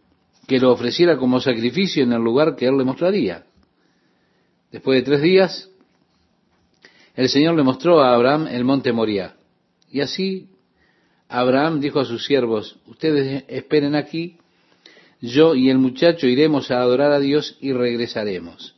[0.48, 3.46] que lo ofreciera como sacrificio en el lugar que él le mostraría.
[4.72, 5.70] Después de tres días,
[7.14, 9.36] el Señor le mostró a Abraham el monte Moriah.
[9.88, 10.48] Y así
[11.28, 14.38] Abraham dijo a sus siervos, ustedes esperen aquí
[15.20, 18.76] yo y el muchacho iremos a adorar a Dios y regresaremos.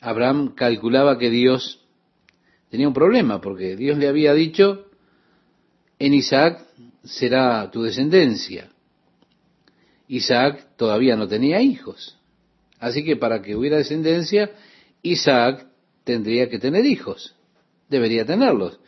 [0.00, 1.80] Abraham calculaba que Dios
[2.70, 4.86] tenía un problema, porque Dios le había dicho,
[5.98, 6.64] en Isaac
[7.04, 8.70] será tu descendencia.
[10.08, 12.18] Isaac todavía no tenía hijos.
[12.78, 14.50] Así que para que hubiera descendencia,
[15.02, 15.66] Isaac
[16.04, 17.36] tendría que tener hijos.
[17.88, 18.80] Debería tenerlos.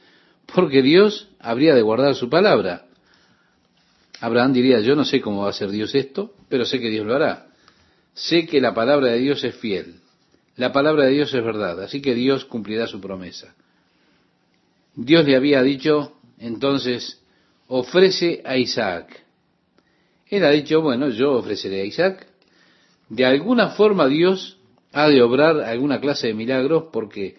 [0.52, 2.86] Porque Dios habría de guardar su palabra.
[4.20, 7.06] Abraham diría, yo no sé cómo va a hacer Dios esto, pero sé que Dios
[7.06, 7.46] lo hará.
[8.14, 9.96] Sé que la palabra de Dios es fiel.
[10.56, 13.54] La palabra de Dios es verdad, así que Dios cumplirá su promesa.
[14.94, 17.20] Dios le había dicho, entonces,
[17.66, 19.24] ofrece a Isaac.
[20.28, 22.26] Él ha dicho, bueno, yo ofreceré a Isaac.
[23.08, 24.58] De alguna forma Dios
[24.92, 27.36] ha de obrar alguna clase de milagros porque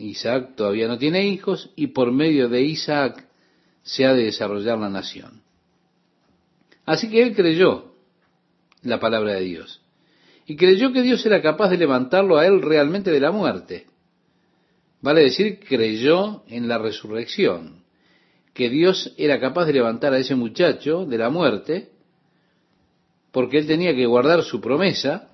[0.00, 3.26] Isaac todavía no tiene hijos y por medio de Isaac
[3.82, 5.42] se ha de desarrollar la nación.
[6.86, 7.94] Así que él creyó
[8.82, 9.80] la palabra de Dios.
[10.46, 13.86] Y creyó que Dios era capaz de levantarlo a él realmente de la muerte.
[15.00, 17.84] Vale decir, creyó en la resurrección.
[18.52, 21.90] Que Dios era capaz de levantar a ese muchacho de la muerte,
[23.30, 25.30] porque él tenía que guardar su promesa,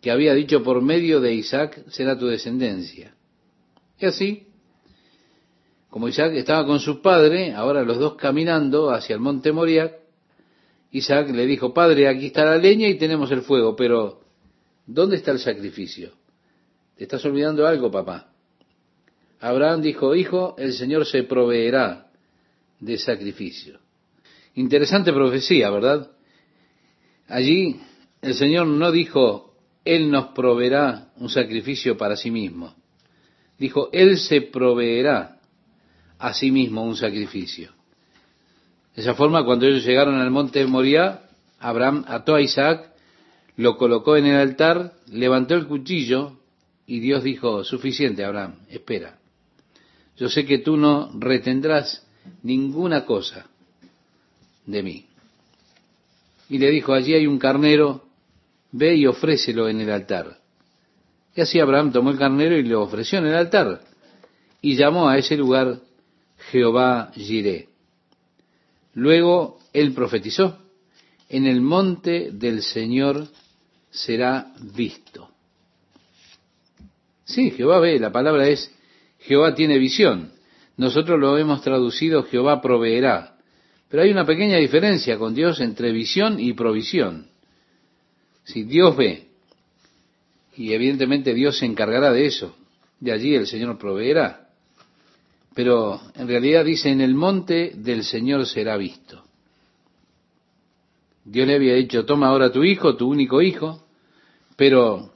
[0.00, 3.14] que había dicho por medio de Isaac será tu descendencia.
[4.00, 4.46] Y así,
[5.90, 9.92] como Isaac estaba con su padre, ahora los dos caminando hacia el monte Moriah,
[10.92, 14.20] Isaac le dijo, Padre, aquí está la leña y tenemos el fuego, pero
[14.86, 16.12] ¿dónde está el sacrificio?
[16.96, 18.32] Te estás olvidando algo, papá.
[19.38, 22.10] Abraham dijo, Hijo, el Señor se proveerá
[22.78, 23.78] de sacrificio.
[24.54, 26.10] Interesante profecía, ¿verdad?
[27.28, 27.80] Allí
[28.22, 32.79] el Señor no dijo, Él nos proveerá un sacrificio para sí mismo.
[33.60, 35.36] Dijo, Él se proveerá
[36.18, 37.70] a sí mismo un sacrificio.
[38.96, 42.90] De esa forma, cuando ellos llegaron al monte Moriah, Abraham ató a Isaac,
[43.56, 46.38] lo colocó en el altar, levantó el cuchillo
[46.86, 49.18] y Dios dijo, suficiente, Abraham, espera.
[50.16, 52.06] Yo sé que tú no retendrás
[52.42, 53.46] ninguna cosa
[54.64, 55.06] de mí.
[56.48, 58.06] Y le dijo, allí hay un carnero,
[58.72, 60.39] ve y ofrécelo en el altar.
[61.34, 63.80] Y así Abraham tomó el carnero y lo ofreció en el altar.
[64.60, 65.80] Y llamó a ese lugar
[66.50, 67.68] Jehová Jireh.
[68.94, 70.58] Luego él profetizó,
[71.28, 73.28] en el monte del Señor
[73.90, 75.30] será visto.
[77.24, 78.74] Sí, Jehová ve, la palabra es
[79.20, 80.32] Jehová tiene visión.
[80.76, 83.36] Nosotros lo hemos traducido Jehová proveerá.
[83.88, 87.28] Pero hay una pequeña diferencia con Dios entre visión y provisión.
[88.44, 89.29] Si Dios ve,
[90.60, 92.54] y evidentemente Dios se encargará de eso,
[93.00, 94.50] de allí el Señor proveerá.
[95.54, 99.24] pero en realidad dice, en el monte del Señor será visto.
[101.24, 103.82] Dios le había dicho, toma ahora tu hijo, tu único hijo,
[104.56, 105.10] pero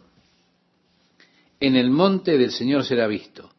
[1.61, 3.51] en el monte del Señor será visto.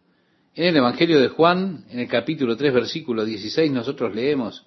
[0.55, 4.65] En el Evangelio de Juan, en el capítulo 3, versículo 16, nosotros leemos,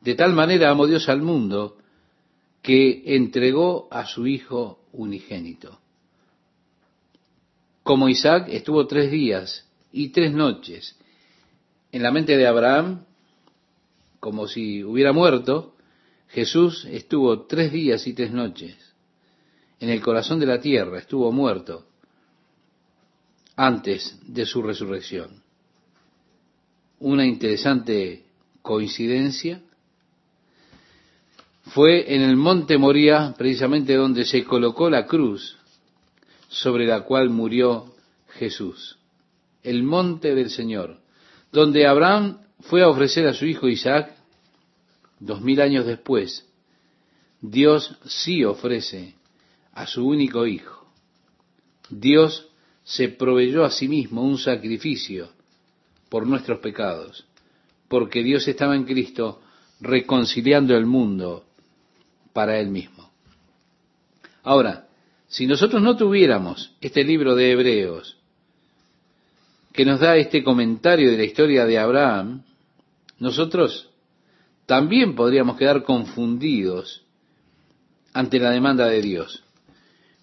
[0.00, 1.78] de tal manera amó Dios al mundo
[2.60, 5.78] que entregó a su Hijo unigénito.
[7.86, 10.96] Como Isaac estuvo tres días y tres noches
[11.92, 13.04] en la mente de Abraham,
[14.18, 15.76] como si hubiera muerto,
[16.26, 18.76] Jesús estuvo tres días y tres noches
[19.78, 21.86] en el corazón de la tierra, estuvo muerto
[23.54, 25.40] antes de su resurrección.
[26.98, 28.24] Una interesante
[28.62, 29.62] coincidencia.
[31.66, 35.56] Fue en el monte Moría, precisamente donde se colocó la cruz
[36.48, 37.94] sobre la cual murió
[38.28, 38.98] Jesús.
[39.62, 41.00] El monte del Señor,
[41.52, 44.14] donde Abraham fue a ofrecer a su hijo Isaac,
[45.18, 46.46] dos mil años después,
[47.40, 49.14] Dios sí ofrece
[49.72, 50.86] a su único hijo.
[51.90, 52.48] Dios
[52.84, 55.30] se proveyó a sí mismo un sacrificio
[56.08, 57.26] por nuestros pecados,
[57.88, 59.40] porque Dios estaba en Cristo
[59.80, 61.44] reconciliando el mundo
[62.32, 63.10] para Él mismo.
[64.42, 64.85] Ahora,
[65.28, 68.16] si nosotros no tuviéramos este libro de Hebreos,
[69.72, 72.42] que nos da este comentario de la historia de Abraham,
[73.18, 73.90] nosotros
[74.64, 77.02] también podríamos quedar confundidos
[78.12, 79.42] ante la demanda de Dios.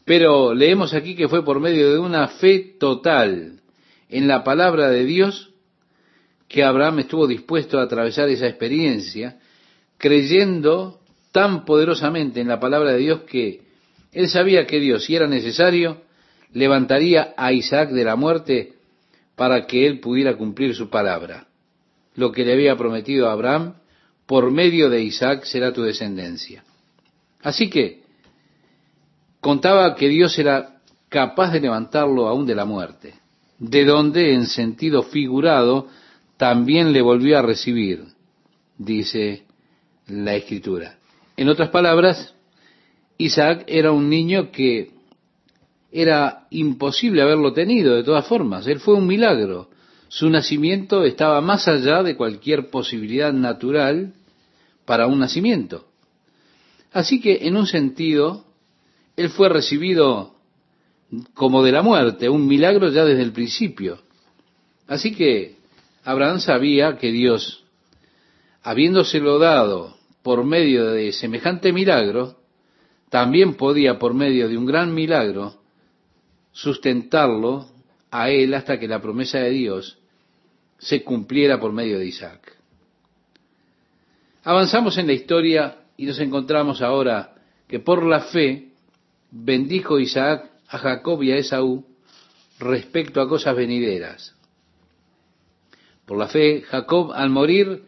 [0.06, 3.62] Pero leemos aquí que fue por medio de una fe total
[4.10, 5.52] en la palabra de Dios
[6.48, 9.40] que Abraham estuvo dispuesto a atravesar esa experiencia,
[9.98, 11.00] creyendo
[11.32, 13.62] tan poderosamente en la palabra de Dios que
[14.14, 16.02] él sabía que Dios, si era necesario,
[16.54, 18.74] levantaría a Isaac de la muerte
[19.36, 21.48] para que él pudiera cumplir su palabra.
[22.16, 23.74] Lo que le había prometido a Abraham,
[24.26, 26.64] por medio de Isaac será tu descendencia.
[27.42, 28.04] Así que
[29.42, 30.78] contaba que Dios era
[31.10, 33.16] capaz de levantarlo aún de la muerte,
[33.60, 35.88] de donde en sentido figurado
[36.38, 38.04] también le volvió a recibir,
[38.78, 39.44] dice
[40.08, 40.98] la escritura.
[41.36, 42.33] En otras palabras,
[43.18, 44.92] Isaac era un niño que
[45.92, 48.66] era imposible haberlo tenido de todas formas.
[48.68, 49.70] Él fue un milagro.
[50.08, 54.14] Su nacimiento estaba más allá de cualquier posibilidad natural
[54.86, 55.86] para un nacimiento.
[56.92, 58.46] Así que, en un sentido,
[59.16, 60.36] él fue recibido
[61.34, 64.00] como de la muerte, un milagro ya desde el principio.
[64.88, 65.56] Así que
[66.04, 67.64] Abraham sabía que Dios,
[68.64, 72.38] habiéndoselo dado por medio de semejante milagro,
[73.14, 75.62] también podía, por medio de un gran milagro,
[76.52, 77.68] sustentarlo
[78.10, 80.00] a él hasta que la promesa de Dios
[80.80, 82.58] se cumpliera por medio de Isaac.
[84.44, 87.36] Avanzamos en la historia y nos encontramos ahora
[87.68, 88.70] que por la fe
[89.30, 91.86] bendijo Isaac a Jacob y a Esaú
[92.58, 94.36] respecto a cosas venideras.
[96.08, 97.84] Por la fe, Jacob al morir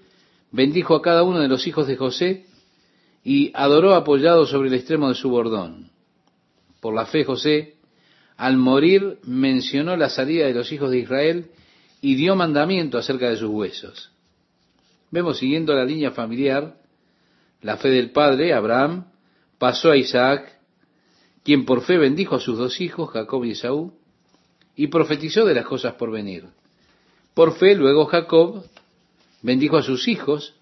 [0.52, 2.46] bendijo a cada uno de los hijos de José
[3.26, 5.90] y adoró apoyado sobre el extremo de su bordón.
[6.80, 7.74] Por la fe, José
[8.38, 11.48] al morir mencionó la salida de los hijos de Israel
[12.02, 14.12] y dio mandamiento acerca de sus huesos.
[15.10, 16.76] Vemos siguiendo la línea familiar,
[17.62, 19.06] la fe del padre, Abraham,
[19.58, 20.60] pasó a Isaac,
[21.44, 23.94] quien por fe bendijo a sus dos hijos, Jacob y Esaú,
[24.76, 26.46] y profetizó de las cosas por venir.
[27.34, 28.66] Por fe, luego Jacob
[29.42, 30.55] bendijo a sus hijos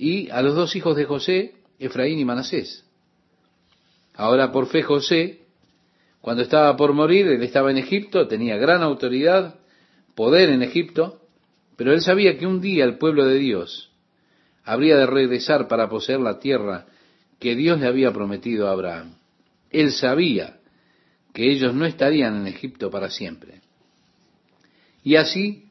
[0.00, 2.86] y a los dos hijos de José, Efraín y Manasés.
[4.14, 5.40] Ahora por fe José
[6.20, 9.56] cuando estaba por morir, él estaba en Egipto, tenía gran autoridad,
[10.14, 11.20] poder en Egipto,
[11.76, 13.90] pero él sabía que un día el pueblo de Dios
[14.64, 16.86] habría de regresar para poseer la tierra
[17.38, 19.16] que Dios le había prometido a Abraham.
[19.70, 20.58] Él sabía
[21.32, 23.60] que ellos no estarían en Egipto para siempre.
[25.02, 25.70] Y así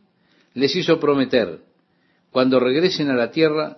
[0.55, 1.59] les hizo prometer,
[2.31, 3.77] cuando regresen a la tierra,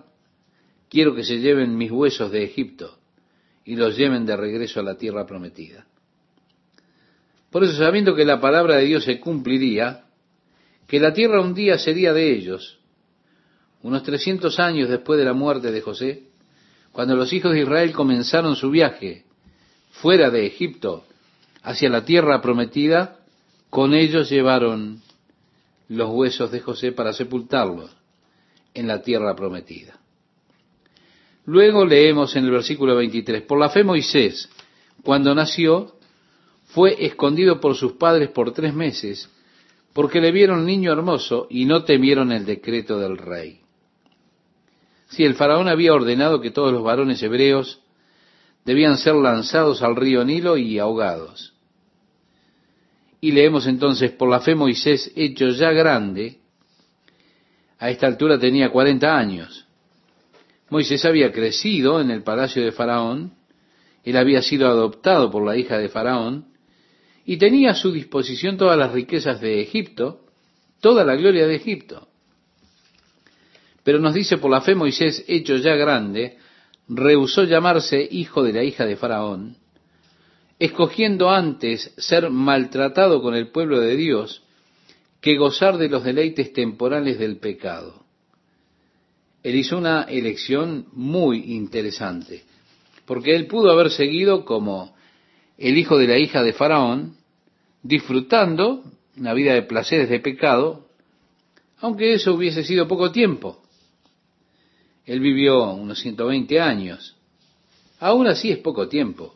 [0.92, 2.98] quiero que se lleven mis huesos de Egipto
[3.64, 5.86] y los lleven de regreso a la tierra prometida.
[7.50, 10.04] Por eso, sabiendo que la palabra de Dios se cumpliría,
[10.86, 12.78] que la tierra un día sería de ellos,
[13.82, 16.24] unos 300 años después de la muerte de José,
[16.92, 19.24] cuando los hijos de Israel comenzaron su viaje
[19.92, 21.06] fuera de Egipto
[21.62, 23.16] hacia la tierra prometida,
[23.70, 25.00] con ellos llevaron
[25.88, 27.96] los huesos de José para sepultarlos
[28.74, 30.01] en la tierra prometida.
[31.44, 34.48] Luego leemos en el versículo 23, por la fe Moisés,
[35.02, 35.96] cuando nació,
[36.66, 39.28] fue escondido por sus padres por tres meses
[39.92, 43.60] porque le vieron niño hermoso y no temieron el decreto del rey.
[45.08, 47.80] Si el faraón había ordenado que todos los varones hebreos
[48.64, 51.52] debían ser lanzados al río Nilo y ahogados.
[53.20, 56.40] Y leemos entonces, por la fe Moisés, hecho ya grande,
[57.78, 59.66] a esta altura tenía 40 años.
[60.72, 63.34] Moisés había crecido en el palacio de Faraón,
[64.04, 66.46] él había sido adoptado por la hija de Faraón,
[67.26, 70.24] y tenía a su disposición todas las riquezas de Egipto,
[70.80, 72.08] toda la gloria de Egipto.
[73.84, 76.38] Pero nos dice, por la fe Moisés, hecho ya grande,
[76.88, 79.58] rehusó llamarse hijo de la hija de Faraón,
[80.58, 84.42] escogiendo antes ser maltratado con el pueblo de Dios
[85.20, 88.01] que gozar de los deleites temporales del pecado.
[89.42, 92.44] Él hizo una elección muy interesante,
[93.06, 94.94] porque él pudo haber seguido como
[95.58, 97.16] el hijo de la hija de Faraón,
[97.82, 98.84] disfrutando
[99.16, 100.88] una vida de placeres de pecado,
[101.78, 103.60] aunque eso hubiese sido poco tiempo.
[105.04, 107.16] Él vivió unos 120 años.
[107.98, 109.34] Aún así es poco tiempo.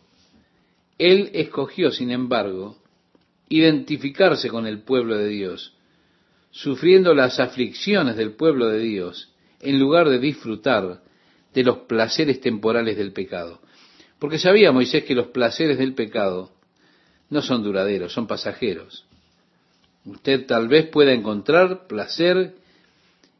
[0.98, 2.76] Él escogió, sin embargo,
[3.48, 5.74] identificarse con el pueblo de Dios,
[6.50, 9.32] sufriendo las aflicciones del pueblo de Dios,
[9.68, 11.02] en lugar de disfrutar
[11.52, 13.60] de los placeres temporales del pecado.
[14.18, 16.52] Porque sabía Moisés que los placeres del pecado
[17.30, 19.06] no son duraderos, son pasajeros.
[20.04, 22.54] Usted tal vez pueda encontrar placer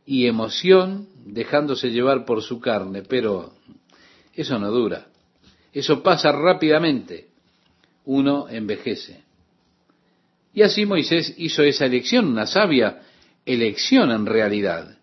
[0.04, 3.52] y emoción dejándose llevar por su carne, pero
[4.34, 5.06] eso no dura.
[5.72, 7.28] Eso pasa rápidamente.
[8.04, 9.22] Uno envejece.
[10.52, 13.02] Y así Moisés hizo esa elección, una sabia
[13.44, 14.98] elección en realidad,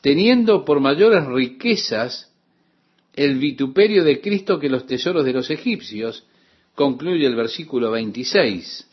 [0.00, 2.32] teniendo por mayores riquezas
[3.14, 6.24] el vituperio de Cristo que los tesoros de los egipcios,
[6.74, 8.88] concluye el versículo 26.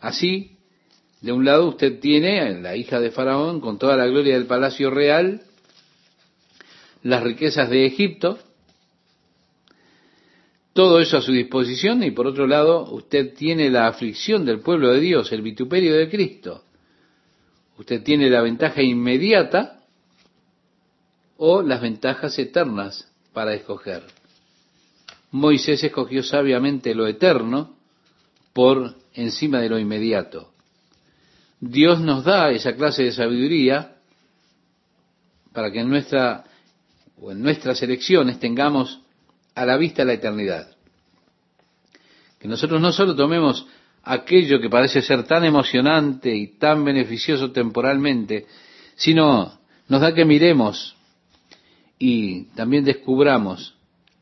[0.00, 0.52] Así,
[1.20, 4.90] de un lado usted tiene la hija de Faraón con toda la gloria del palacio
[4.90, 5.42] real,
[7.02, 8.38] las riquezas de Egipto,
[10.72, 14.92] todo eso a su disposición y por otro lado usted tiene la aflicción del pueblo
[14.92, 16.64] de Dios, el vituperio de Cristo.
[17.78, 19.75] Usted tiene la ventaja inmediata
[21.38, 24.02] o las ventajas eternas para escoger.
[25.30, 27.76] Moisés escogió sabiamente lo eterno
[28.52, 30.52] por encima de lo inmediato.
[31.60, 33.96] Dios nos da esa clase de sabiduría
[35.52, 36.44] para que en nuestra
[37.20, 39.00] o en nuestras elecciones tengamos
[39.54, 40.68] a la vista la eternidad.
[42.38, 43.66] Que nosotros no solo tomemos
[44.02, 48.46] aquello que parece ser tan emocionante y tan beneficioso temporalmente,
[48.96, 49.58] sino
[49.88, 50.95] nos da que miremos
[51.98, 53.76] y también descubramos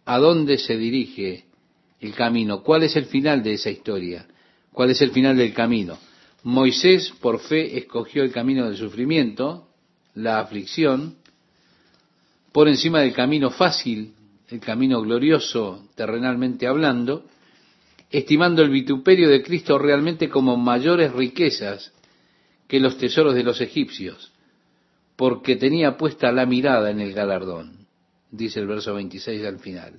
[0.04, 1.44] a dónde se dirige
[2.00, 4.26] el camino, cuál es el final de esa historia,
[4.72, 5.98] cuál es el final del camino.
[6.42, 9.68] Moisés, por fe, escogió el camino del sufrimiento,
[10.14, 11.16] la aflicción,
[12.52, 14.14] por encima del camino fácil,
[14.50, 17.24] el camino glorioso, terrenalmente hablando,
[18.10, 21.92] estimando el vituperio de Cristo realmente como mayores riquezas
[22.68, 24.33] que los tesoros de los egipcios,
[25.16, 27.86] porque tenía puesta la mirada en el galardón,
[28.30, 29.94] dice el verso 26 al final.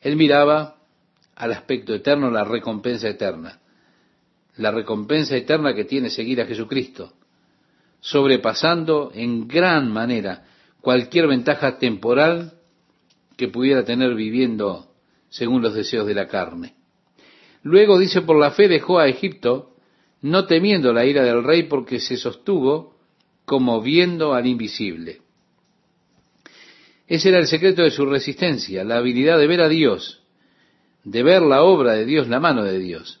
[0.00, 0.76] Él miraba
[1.34, 3.60] al aspecto eterno, la recompensa eterna
[4.58, 7.12] la recompensa eterna que tiene seguir a Jesucristo,
[8.00, 10.44] sobrepasando en gran manera
[10.80, 12.52] cualquier ventaja temporal
[13.36, 14.92] que pudiera tener viviendo
[15.28, 16.74] según los deseos de la carne.
[17.62, 19.76] Luego dice, por la fe dejó a Egipto,
[20.22, 22.97] no temiendo la ira del rey, porque se sostuvo
[23.48, 25.22] como viendo al invisible.
[27.06, 30.22] Ese era el secreto de su resistencia, la habilidad de ver a Dios,
[31.02, 33.20] de ver la obra de Dios, la mano de Dios.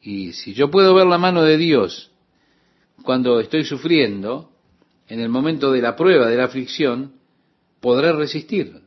[0.00, 2.12] Y si yo puedo ver la mano de Dios
[3.02, 4.52] cuando estoy sufriendo,
[5.08, 7.16] en el momento de la prueba, de la aflicción,
[7.80, 8.80] podré resistir.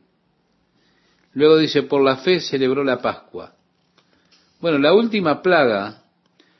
[1.34, 3.54] Luego dice, por la fe celebró la Pascua.
[4.58, 6.02] Bueno, la última plaga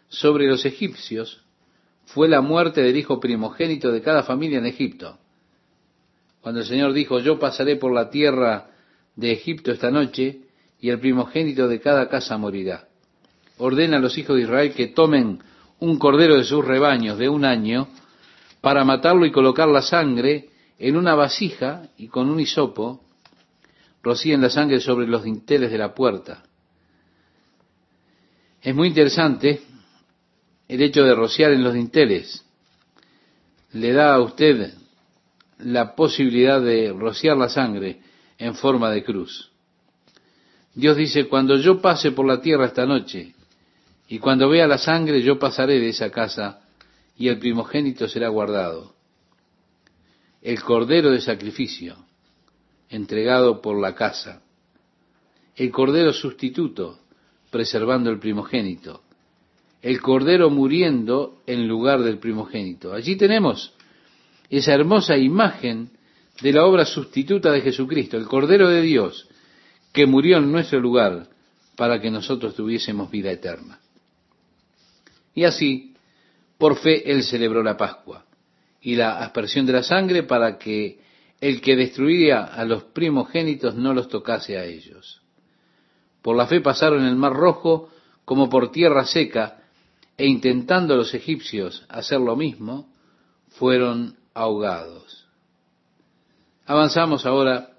[0.09, 1.43] sobre los egipcios
[2.13, 5.19] fue la muerte del hijo primogénito de cada familia en Egipto.
[6.41, 8.71] Cuando el Señor dijo, yo pasaré por la tierra
[9.17, 10.41] de Egipto esta noche
[10.81, 12.89] y el primogénito de cada casa morirá
[13.59, 15.41] ordena a los hijos de Israel que tomen
[15.81, 17.89] un cordero de sus rebaños de un año
[18.61, 20.49] para matarlo y colocar la sangre
[20.79, 23.01] en una vasija y con un hisopo
[24.03, 26.45] rocíen la sangre sobre los dinteles de la puerta.
[28.63, 29.61] Es muy interesante
[30.69, 32.45] el hecho de rociar en los dinteles.
[33.73, 34.75] Le da a usted
[35.59, 38.01] la posibilidad de rociar la sangre
[38.39, 39.51] en forma de cruz.
[40.75, 43.35] Dios dice, cuando yo pase por la tierra esta noche
[44.11, 46.61] Y cuando vea la sangre, yo pasaré de esa casa
[47.17, 48.95] y el primogénito será guardado.
[50.41, 51.97] El cordero de sacrificio,
[52.89, 54.41] entregado por la casa.
[55.57, 57.01] El cordero sustituto,
[57.51, 59.03] preservando el primogénito.
[59.83, 62.93] El cordero muriendo en lugar del primogénito.
[62.93, 63.73] Allí tenemos
[64.51, 65.91] esa hermosa imagen
[66.41, 69.29] de la obra sustituta de Jesucristo, el cordero de Dios,
[69.93, 71.29] que murió en nuestro lugar
[71.77, 73.81] para que nosotros tuviésemos vida eterna.
[75.35, 75.95] Y así,
[76.59, 78.25] por fe, Él celebró la Pascua
[78.81, 81.01] y la aspersión de la sangre para que
[81.41, 85.23] el que destruía a los primogénitos no los tocase a ellos.
[86.23, 87.91] Por la fe pasaron el mar rojo
[88.25, 89.58] como por tierra seca,
[90.19, 92.93] e intentando los egipcios hacer lo mismo,
[93.51, 95.27] fueron ahogados.
[96.67, 97.79] Avanzamos ahora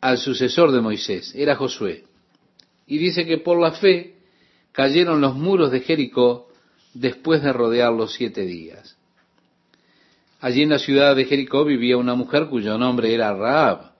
[0.00, 2.04] al sucesor de Moisés, era Josué.
[2.86, 4.16] Y dice que por la fe
[4.72, 6.48] cayeron los muros de Jericó
[6.92, 8.98] después de rodearlos siete días.
[10.40, 13.92] Allí en la ciudad de Jericó vivía una mujer cuyo nombre era Raab,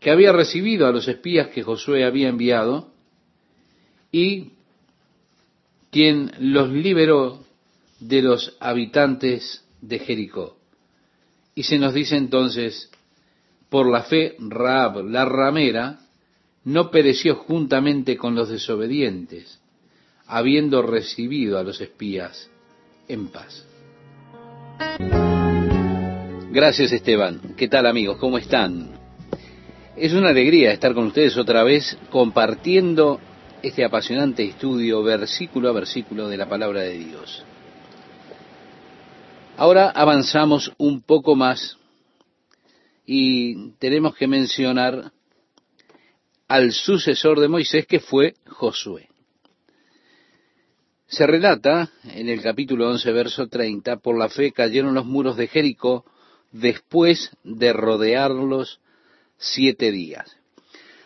[0.00, 2.92] que había recibido a los espías que Josué había enviado
[4.10, 4.55] y
[5.96, 7.42] quien los liberó
[8.00, 10.58] de los habitantes de Jericó.
[11.54, 12.90] Y se nos dice entonces,
[13.70, 16.00] por la fe, Raab, la ramera,
[16.64, 19.58] no pereció juntamente con los desobedientes,
[20.26, 22.50] habiendo recibido a los espías
[23.08, 23.64] en paz.
[26.50, 27.54] Gracias Esteban.
[27.56, 28.18] ¿Qué tal amigos?
[28.18, 28.90] ¿Cómo están?
[29.96, 33.18] Es una alegría estar con ustedes otra vez compartiendo
[33.62, 37.44] este apasionante estudio versículo a versículo de la palabra de Dios.
[39.56, 41.78] Ahora avanzamos un poco más
[43.06, 45.12] y tenemos que mencionar
[46.48, 49.08] al sucesor de Moisés que fue Josué.
[51.06, 55.46] Se relata en el capítulo 11, verso 30, por la fe cayeron los muros de
[55.46, 56.04] Jericó
[56.50, 58.80] después de rodearlos
[59.38, 60.36] siete días.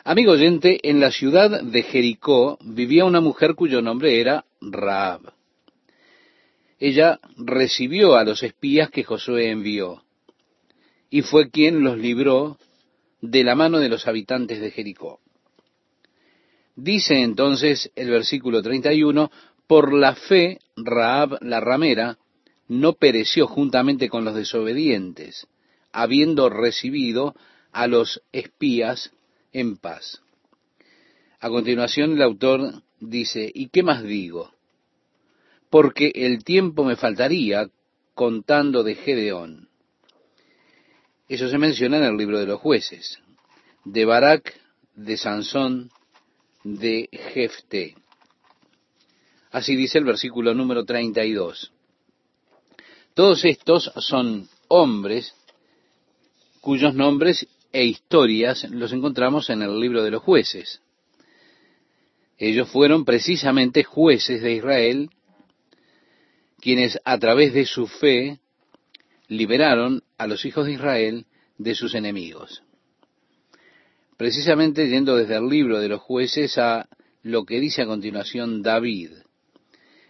[0.02, 5.34] Amigo oyente, en la ciudad de Jericó vivía una mujer cuyo nombre era Raab.
[6.78, 10.02] Ella recibió a los espías que Josué envió
[11.10, 12.56] y fue quien los libró
[13.20, 15.20] de la mano de los habitantes de Jericó.
[16.76, 19.30] Dice entonces el versículo 31,
[19.66, 22.16] por la fe Raab la ramera
[22.68, 25.46] no pereció juntamente con los desobedientes,
[25.92, 27.34] habiendo recibido
[27.70, 29.12] a los espías
[29.52, 30.22] en paz.
[31.40, 34.52] A continuación el autor dice, ¿y qué más digo?
[35.70, 37.70] Porque el tiempo me faltaría
[38.14, 39.68] contando de Gedeón.
[41.28, 43.18] Eso se menciona en el libro de los jueces,
[43.84, 44.60] de Barak,
[44.94, 45.90] de Sansón,
[46.64, 47.94] de Jefté.
[49.50, 51.72] Así dice el versículo número 32.
[53.14, 55.34] Todos estos son hombres
[56.60, 60.80] cuyos nombres e historias los encontramos en el libro de los jueces.
[62.38, 65.10] Ellos fueron precisamente jueces de Israel,
[66.60, 68.40] quienes a través de su fe
[69.28, 71.26] liberaron a los hijos de Israel
[71.58, 72.62] de sus enemigos.
[74.16, 76.88] Precisamente yendo desde el libro de los jueces a
[77.22, 79.12] lo que dice a continuación David.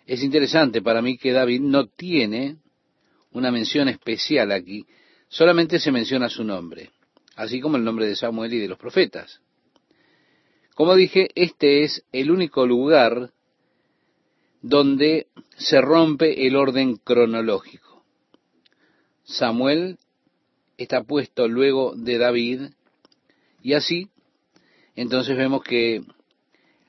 [0.06, 2.56] Es interesante para mí que David no tiene
[3.32, 4.86] una mención especial aquí,
[5.28, 6.90] solamente se menciona su nombre,
[7.40, 9.40] así como el nombre de Samuel y de los profetas.
[10.74, 13.32] Como dije, este es el único lugar
[14.60, 15.26] donde
[15.56, 18.04] se rompe el orden cronológico.
[19.24, 19.96] Samuel
[20.76, 22.60] está puesto luego de David
[23.62, 24.10] y así,
[24.94, 26.02] entonces vemos que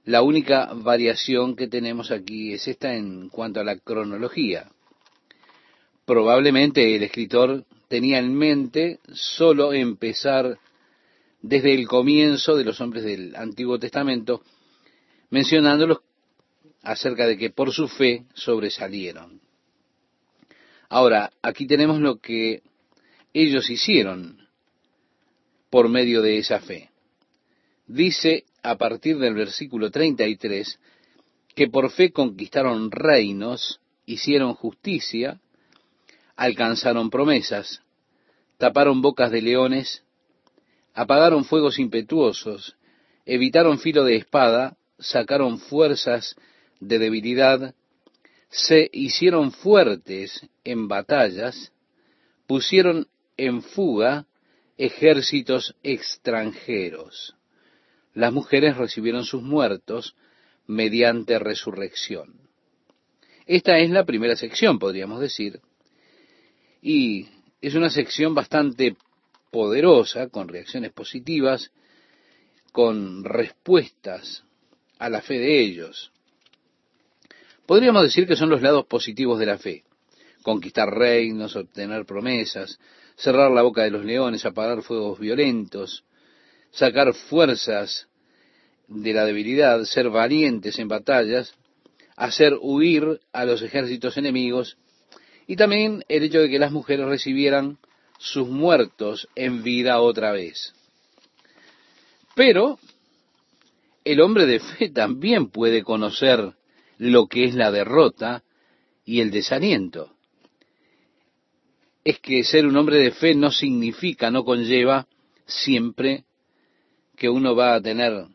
[0.03, 4.69] la única variación que tenemos aquí es esta en cuanto a la cronología.
[6.03, 10.57] Probablemente el escritor tenía en mente solo empezar
[11.41, 14.43] desde el comienzo de los hombres del Antiguo Testamento,
[15.29, 15.99] mencionándolos
[16.83, 19.41] acerca de que por su fe sobresalieron.
[20.87, 22.61] Ahora, aquí tenemos lo que
[23.33, 24.47] ellos hicieron
[25.69, 26.91] por medio de esa fe.
[27.87, 30.79] Dice a partir del versículo 33
[31.55, 35.41] que por fe conquistaron reinos, hicieron justicia,
[36.41, 37.83] alcanzaron promesas,
[38.57, 40.03] taparon bocas de leones,
[40.95, 42.75] apagaron fuegos impetuosos,
[43.27, 46.35] evitaron filo de espada, sacaron fuerzas
[46.79, 47.75] de debilidad,
[48.49, 51.73] se hicieron fuertes en batallas,
[52.47, 54.25] pusieron en fuga
[54.79, 57.35] ejércitos extranjeros.
[58.15, 60.15] Las mujeres recibieron sus muertos,
[60.65, 62.33] mediante resurrección.
[63.45, 65.61] Esta es la primera sección, podríamos decir,
[66.81, 67.27] y
[67.61, 68.95] es una sección bastante
[69.51, 71.71] poderosa, con reacciones positivas,
[72.71, 74.43] con respuestas
[74.97, 76.11] a la fe de ellos.
[77.65, 79.83] Podríamos decir que son los lados positivos de la fe.
[80.41, 82.79] Conquistar reinos, obtener promesas,
[83.15, 86.03] cerrar la boca de los leones, apagar fuegos violentos,
[86.71, 88.07] sacar fuerzas
[88.87, 91.53] de la debilidad, ser valientes en batallas,
[92.15, 94.77] hacer huir a los ejércitos enemigos,
[95.51, 97.77] y también el hecho de que las mujeres recibieran
[98.17, 100.73] sus muertos en vida otra vez.
[102.35, 102.79] Pero
[104.05, 106.53] el hombre de fe también puede conocer
[106.99, 108.43] lo que es la derrota
[109.03, 110.13] y el desaliento.
[112.05, 115.05] Es que ser un hombre de fe no significa, no conlleva
[115.45, 116.23] siempre
[117.17, 118.25] que uno va a tener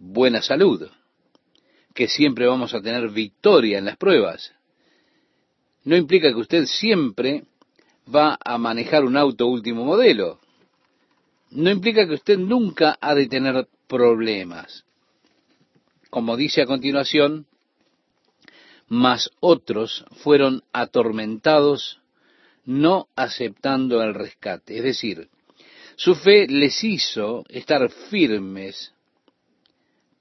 [0.00, 0.90] buena salud,
[1.94, 4.52] que siempre vamos a tener victoria en las pruebas.
[5.84, 7.44] No implica que usted siempre
[8.12, 10.40] va a manejar un auto último modelo.
[11.50, 14.84] No implica que usted nunca ha de tener problemas.
[16.10, 17.46] Como dice a continuación,
[18.88, 22.00] mas otros fueron atormentados
[22.64, 24.78] no aceptando el rescate.
[24.78, 25.28] Es decir,
[25.96, 28.92] su fe les hizo estar firmes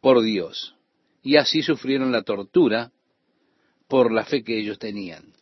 [0.01, 0.75] por Dios
[1.21, 2.91] y así sufrieron la tortura
[3.87, 5.33] por la fe que ellos tenían.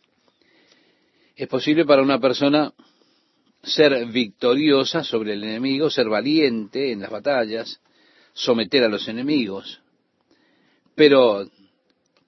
[1.34, 2.72] Es posible para una persona
[3.62, 7.80] ser victoriosa sobre el enemigo, ser valiente en las batallas,
[8.34, 9.80] someter a los enemigos,
[10.94, 11.48] pero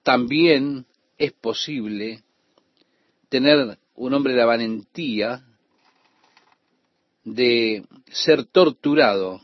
[0.01, 0.85] también
[1.17, 2.23] es posible
[3.29, 5.43] tener un hombre de la valentía
[7.23, 9.41] de ser torturado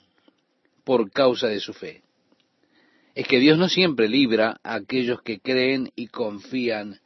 [0.83, 2.01] por causa de su fe.
[3.15, 6.99] Es que Dios no siempre libra a aquellos que creen y confían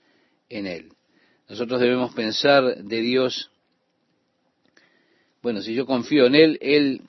[0.49, 0.91] en Él.
[1.47, 3.51] Nosotros debemos pensar de Dios,
[5.43, 7.01] bueno, si yo confío en Él, Él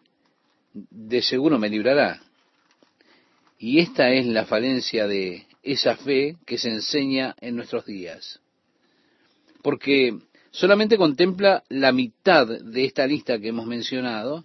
[0.75, 2.23] de seguro me librará.
[3.59, 8.41] Y esta es la falencia de esa fe que se enseña en nuestros días.
[9.63, 10.19] Porque
[10.51, 14.45] solamente contempla la mitad de esta lista que hemos mencionado,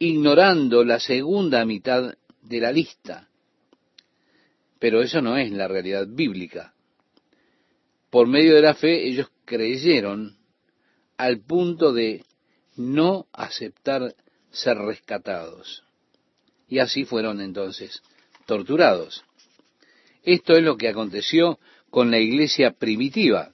[0.00, 3.28] ignorando la segunda mitad de la lista.
[4.80, 6.74] Pero eso no es la realidad bíblica
[8.16, 10.38] por medio de la fe ellos creyeron
[11.18, 12.24] al punto de
[12.74, 14.14] no aceptar
[14.50, 15.84] ser rescatados.
[16.66, 18.02] Y así fueron entonces
[18.46, 19.22] torturados.
[20.22, 21.58] Esto es lo que aconteció
[21.90, 23.52] con la iglesia primitiva.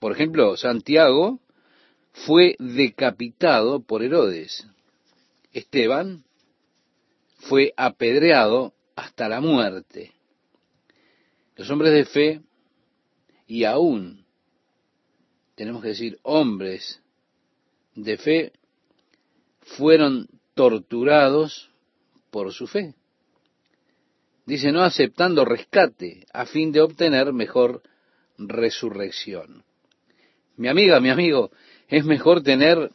[0.00, 1.38] Por ejemplo, Santiago
[2.10, 4.66] fue decapitado por Herodes.
[5.52, 6.24] Esteban
[7.36, 10.14] fue apedreado hasta la muerte.
[11.54, 12.40] Los hombres de fe
[13.48, 14.26] y aún,
[15.56, 17.00] tenemos que decir, hombres
[17.94, 18.52] de fe
[19.62, 21.70] fueron torturados
[22.30, 22.94] por su fe.
[24.44, 27.82] Dice, no aceptando rescate a fin de obtener mejor
[28.36, 29.64] resurrección.
[30.56, 31.50] Mi amiga, mi amigo,
[31.88, 32.90] es mejor tener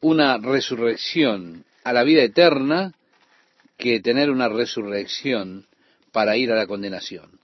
[0.00, 2.94] una resurrección a la vida eterna
[3.76, 5.66] que tener una resurrección
[6.12, 7.41] para ir a la condenación.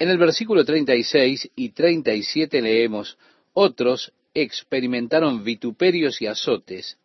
[0.00, 3.18] En el versículo 36 y 37 leemos,
[3.52, 6.96] otros experimentaron vituperios y azotes,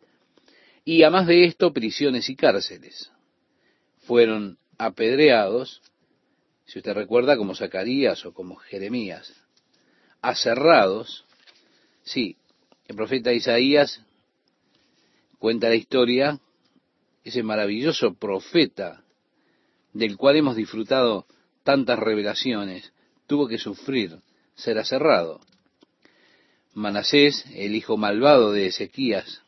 [0.82, 3.12] y a más de esto prisiones y cárceles.
[4.06, 5.82] Fueron apedreados,
[6.64, 9.30] si usted recuerda, como Zacarías o como Jeremías,
[10.22, 11.26] aserrados,
[12.02, 12.38] sí,
[12.88, 14.00] el profeta Isaías
[15.38, 16.40] cuenta la historia,
[17.24, 19.04] ese maravilloso profeta
[19.92, 21.26] del cual hemos disfrutado
[21.66, 22.92] tantas revelaciones,
[23.26, 24.20] tuvo que sufrir
[24.54, 25.40] ser aserrado.
[26.74, 29.42] Manasés, el hijo malvado de Ezequías,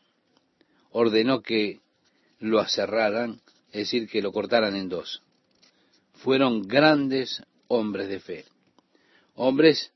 [0.91, 1.79] ordenó que
[2.39, 5.23] lo aserraran, es decir, que lo cortaran en dos.
[6.15, 8.45] Fueron grandes hombres de fe.
[9.35, 9.93] Hombres,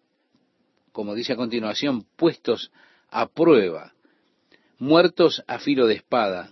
[0.93, 2.71] como dice a continuación, puestos
[3.09, 3.93] a prueba,
[4.80, 6.51] muertos a filo de espada.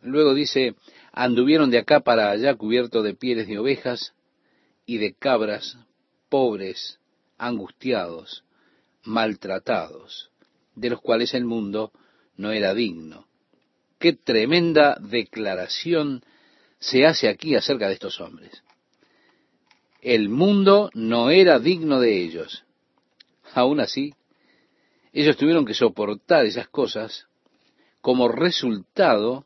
[0.00, 0.76] Luego dice,
[1.10, 4.12] anduvieron de acá para allá cubiertos de pieles de ovejas
[4.88, 5.76] y de cabras
[6.30, 6.98] pobres,
[7.36, 8.42] angustiados,
[9.04, 10.30] maltratados,
[10.74, 11.92] de los cuales el mundo
[12.38, 13.26] no era digno.
[13.98, 16.24] Qué tremenda declaración
[16.78, 18.62] se hace aquí acerca de estos hombres.
[20.00, 22.64] El mundo no era digno de ellos.
[23.52, 24.14] Aún así,
[25.12, 27.26] ellos tuvieron que soportar esas cosas
[28.00, 29.44] como resultado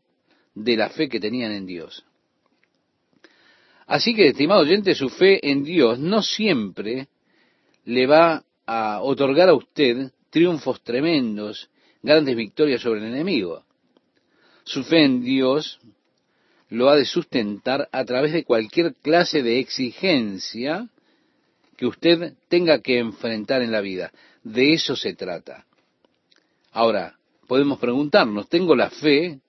[0.54, 2.04] de la fe que tenían en Dios.
[3.92, 7.08] Así que, estimado oyente, su fe en Dios no siempre
[7.84, 11.68] le va a otorgar a usted triunfos tremendos,
[12.02, 13.66] grandes victorias sobre el enemigo.
[14.64, 15.78] Su fe en Dios
[16.70, 20.88] lo ha de sustentar a través de cualquier clase de exigencia
[21.76, 24.10] que usted tenga que enfrentar en la vida.
[24.42, 25.66] De eso se trata.
[26.70, 29.40] Ahora, podemos preguntarnos, ¿tengo la fe,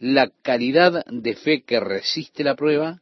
[0.00, 3.00] la calidad de fe que resiste la prueba?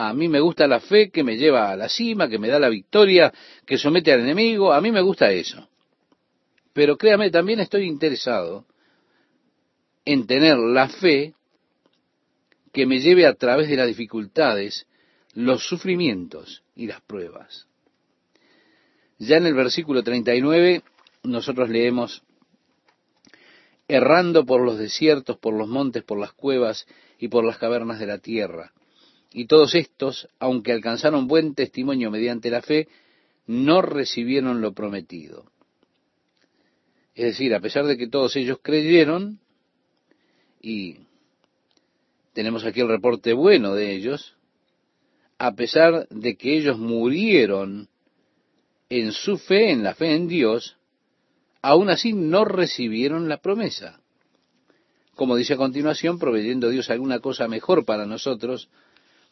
[0.00, 2.60] A mí me gusta la fe que me lleva a la cima, que me da
[2.60, 3.32] la victoria,
[3.66, 4.72] que somete al enemigo.
[4.72, 5.68] A mí me gusta eso.
[6.72, 8.64] Pero créame, también estoy interesado
[10.04, 11.34] en tener la fe
[12.72, 14.86] que me lleve a través de las dificultades,
[15.34, 17.66] los sufrimientos y las pruebas.
[19.18, 20.84] Ya en el versículo 39
[21.24, 22.22] nosotros leemos,
[23.88, 26.86] errando por los desiertos, por los montes, por las cuevas
[27.18, 28.72] y por las cavernas de la tierra.
[29.32, 32.88] Y todos estos, aunque alcanzaron buen testimonio mediante la fe,
[33.46, 35.50] no recibieron lo prometido.
[37.14, 39.40] Es decir, a pesar de que todos ellos creyeron,
[40.60, 40.98] y
[42.32, 44.36] tenemos aquí el reporte bueno de ellos,
[45.38, 47.88] a pesar de que ellos murieron
[48.88, 50.76] en su fe, en la fe en Dios,
[51.62, 54.00] aún así no recibieron la promesa.
[55.14, 58.68] Como dice a continuación, proveyendo Dios alguna cosa mejor para nosotros,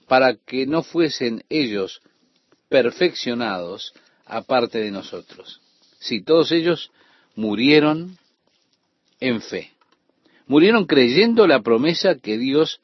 [0.06, 2.00] para que no fuesen ellos
[2.68, 3.92] perfeccionados
[4.24, 5.60] aparte de nosotros.
[5.98, 6.90] Si todos ellos
[7.34, 8.18] murieron
[9.20, 9.72] en fe,
[10.46, 12.80] murieron creyendo la promesa que Dios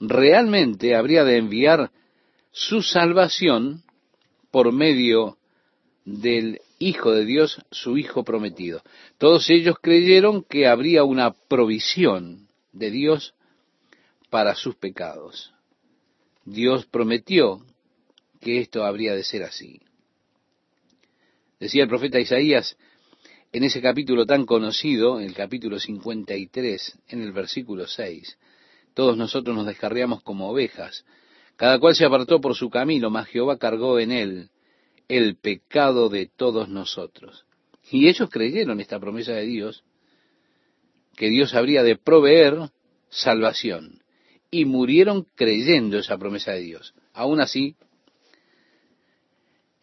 [0.00, 1.90] realmente habría de enviar
[2.52, 3.82] su salvación
[4.50, 5.36] por medio
[6.04, 8.82] del Hijo de Dios, su Hijo prometido.
[9.18, 13.34] Todos ellos creyeron que habría una provisión de Dios
[14.30, 15.52] para sus pecados.
[16.50, 17.60] Dios prometió
[18.40, 19.82] que esto habría de ser así.
[21.60, 22.76] Decía el profeta Isaías
[23.52, 28.38] en ese capítulo tan conocido, el capítulo 53, en el versículo 6,
[28.94, 31.04] todos nosotros nos descarriamos como ovejas,
[31.56, 34.50] cada cual se apartó por su camino, mas Jehová cargó en él
[35.08, 37.44] el pecado de todos nosotros.
[37.90, 39.84] Y ellos creyeron esta promesa de Dios,
[41.14, 42.70] que Dios habría de proveer
[43.08, 44.02] salvación
[44.50, 46.94] y murieron creyendo esa promesa de Dios.
[47.12, 47.76] Aún así,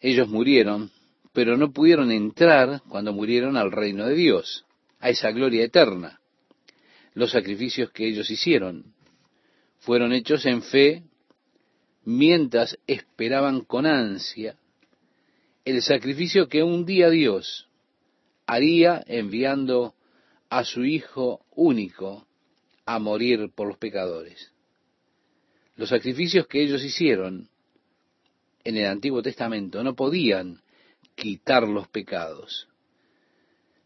[0.00, 0.90] ellos murieron,
[1.32, 4.64] pero no pudieron entrar cuando murieron al reino de Dios,
[5.00, 6.20] a esa gloria eterna.
[7.14, 8.94] Los sacrificios que ellos hicieron
[9.78, 11.02] fueron hechos en fe
[12.04, 14.56] mientras esperaban con ansia
[15.66, 17.68] el sacrificio que un día Dios
[18.46, 19.94] haría enviando
[20.48, 22.24] a su Hijo único
[22.86, 24.52] a morir por los pecadores.
[25.76, 27.48] Los sacrificios que ellos hicieron
[28.64, 30.60] en el Antiguo Testamento no podían
[31.14, 32.68] quitar los pecados.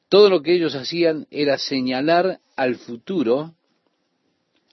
[0.09, 3.55] Todo lo que ellos hacían era señalar al futuro,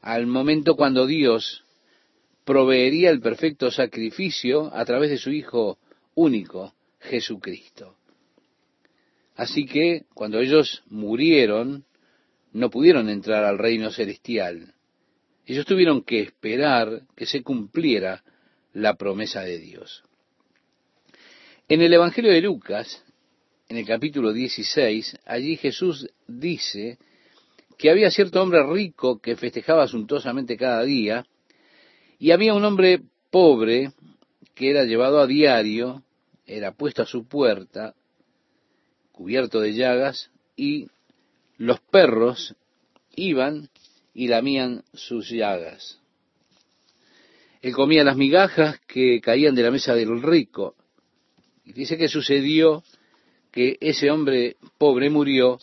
[0.01, 1.63] al momento cuando Dios
[2.45, 5.77] proveería el perfecto sacrificio a través de su Hijo
[6.15, 7.97] único, Jesucristo.
[9.35, 11.85] Así que cuando ellos murieron,
[12.53, 14.73] no pudieron entrar al reino celestial.
[15.47, 18.21] Ellos tuvieron que esperar que se cumpliera
[18.73, 20.03] la promesa de Dios.
[21.69, 23.01] En el Evangelio de Lucas,
[23.69, 26.97] en el capítulo 16, allí Jesús dice
[27.77, 31.25] que había cierto hombre rico que festejaba suntuosamente cada día,
[32.19, 33.93] y había un hombre pobre
[34.53, 36.03] que era llevado a diario,
[36.45, 37.95] era puesto a su puerta,
[39.13, 40.87] cubierto de llagas, y
[41.57, 42.53] los perros
[43.15, 43.69] iban
[44.17, 45.99] y lamían sus llagas.
[47.61, 50.73] Él comía las migajas que caían de la mesa del rico.
[51.63, 52.83] Y dice que sucedió
[53.51, 55.59] que ese hombre pobre murió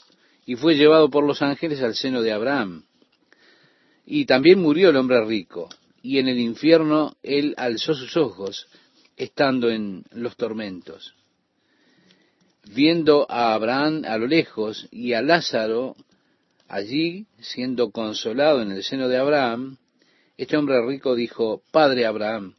[0.47, 2.85] y fue llevado por los ángeles al seno de Abraham.
[4.07, 5.69] Y también murió el hombre rico.
[6.01, 8.69] Y en el infierno él alzó sus ojos
[9.17, 11.17] estando en los tormentos.
[12.73, 15.97] Viendo a Abraham a lo lejos y a Lázaro
[16.75, 19.77] Allí, siendo consolado en el seno de Abraham,
[20.37, 22.57] este hombre rico dijo, Padre Abraham,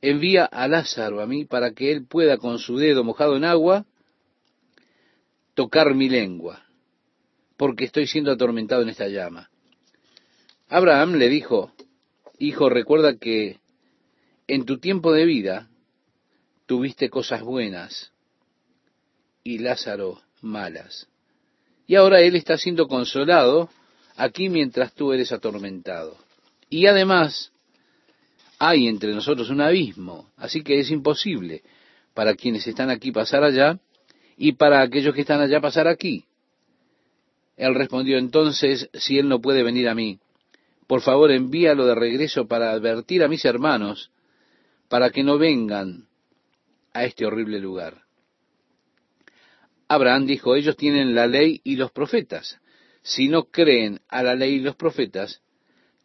[0.00, 3.86] envía a Lázaro a mí para que él pueda con su dedo mojado en agua
[5.54, 6.66] tocar mi lengua,
[7.56, 9.48] porque estoy siendo atormentado en esta llama.
[10.66, 11.72] Abraham le dijo,
[12.40, 13.60] Hijo, recuerda que
[14.48, 15.70] en tu tiempo de vida
[16.66, 18.10] tuviste cosas buenas
[19.44, 21.06] y Lázaro malas.
[21.86, 23.68] Y ahora Él está siendo consolado
[24.16, 26.16] aquí mientras tú eres atormentado.
[26.68, 27.52] Y además,
[28.58, 31.62] hay entre nosotros un abismo, así que es imposible
[32.14, 33.78] para quienes están aquí pasar allá
[34.36, 36.24] y para aquellos que están allá pasar aquí.
[37.56, 40.18] Él respondió entonces, si él no puede venir a mí,
[40.86, 44.10] por favor envíalo de regreso para advertir a mis hermanos,
[44.88, 46.06] para que no vengan
[46.92, 48.01] a este horrible lugar.
[49.94, 52.58] Abraham dijo, ellos tienen la ley y los profetas.
[53.02, 55.42] Si no creen a la ley y los profetas,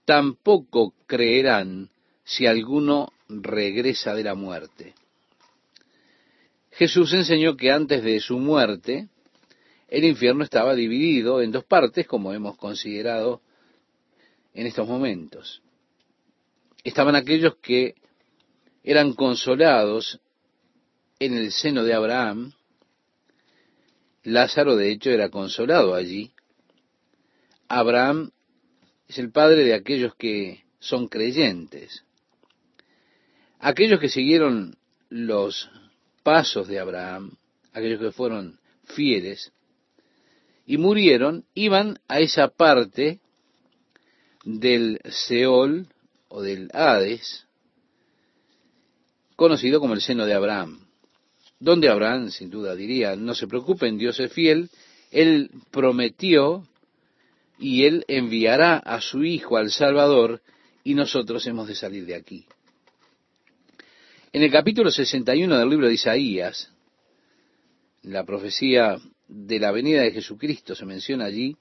[0.04, 1.90] tampoco creerán
[2.26, 4.94] si alguno regresa de la muerte.
[6.72, 9.08] Jesús enseñó que antes de su muerte,
[9.88, 13.42] el infierno estaba dividido en dos partes, como hemos considerado
[14.54, 15.62] en estos momentos.
[16.84, 17.96] Estaban aquellos que
[18.84, 20.20] eran consolados
[21.20, 22.52] en el seno de Abraham.
[24.28, 26.34] Lázaro, de hecho, era consolado allí.
[27.70, 28.32] Abraham
[29.08, 32.04] es el padre de aquellos que son creyentes.
[33.60, 34.76] Aquellos que siguieron
[35.08, 35.72] los
[36.24, 37.38] pasos de Abraham,
[37.72, 39.54] aquellos que fueron fieles
[40.66, 43.22] y murieron, iban a esa parte
[44.44, 45.88] del Seol
[46.28, 47.48] o del Hades,
[49.38, 50.87] conocido como el seno de Abraham,
[51.60, 54.70] donde Abraham, sin duda, diría, no se preocupen, Dios es fiel,
[55.12, 56.68] Él prometió
[57.58, 60.42] y Él enviará a su Hijo, al Salvador,
[60.84, 62.46] y nosotros hemos de salir de aquí.
[64.32, 66.72] En el capítulo 61 del libro de Isaías,
[68.04, 68.98] la profecía
[69.28, 71.58] de la venida de Jesucristo se menciona allí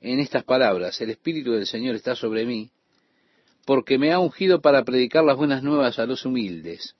[0.00, 2.70] en estas palabras, el Espíritu del Señor está sobre mí,
[3.66, 6.96] porque me ha ungido para predicar las buenas nuevas a los humildes,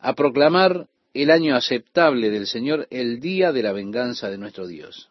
[0.00, 0.88] a proclamar
[1.22, 5.10] el año aceptable del Señor, el día de la venganza de nuestro Dios.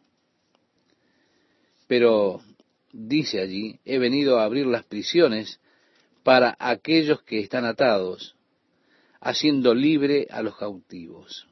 [1.88, 2.42] Pero
[2.94, 5.60] dice allí, he venido a abrir las prisiones
[6.24, 8.36] para aquellos que están atados,
[9.20, 11.48] haciendo libre a los cautivos.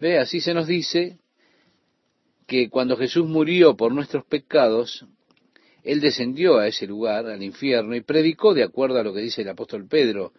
[0.00, 1.18] Ve, así se nos dice
[2.46, 5.06] que cuando Jesús murió por nuestros pecados,
[5.84, 9.42] Él descendió a ese lugar, al infierno, y predicó, de acuerdo a lo que dice
[9.42, 10.32] el apóstol Pedro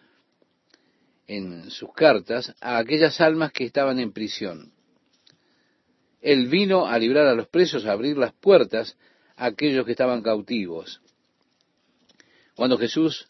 [1.32, 4.74] en sus cartas, a aquellas almas que estaban en prisión.
[6.20, 8.98] Él vino a librar a los presos, a abrir las puertas
[9.38, 11.02] a aquellos que estaban cautivos.
[12.54, 13.28] Cuando Jesús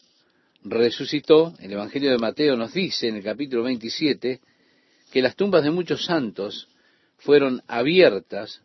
[0.64, 4.40] resucitó, el Evangelio de Mateo nos dice en el capítulo 27
[5.12, 6.68] que las tumbas de muchos santos
[7.18, 8.62] fueron abiertas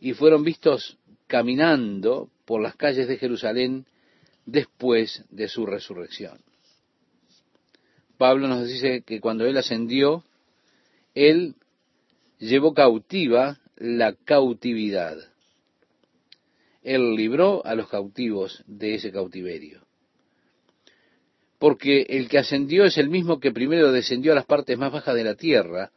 [0.00, 0.96] y fueron vistos
[1.26, 3.84] caminando por las calles de Jerusalén
[4.46, 6.38] después de su resurrección.
[8.16, 10.24] Pablo nos dice que cuando él ascendió,
[11.14, 11.54] él
[12.38, 15.16] llevó cautiva la cautividad.
[16.82, 19.80] Él libró a los cautivos de ese cautiverio.
[21.58, 25.14] Porque el que ascendió es el mismo que primero descendió a las partes más bajas
[25.14, 25.90] de la tierra,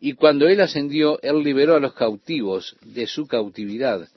[0.00, 4.08] y cuando él ascendió, él liberó a los cautivos de su cautividad,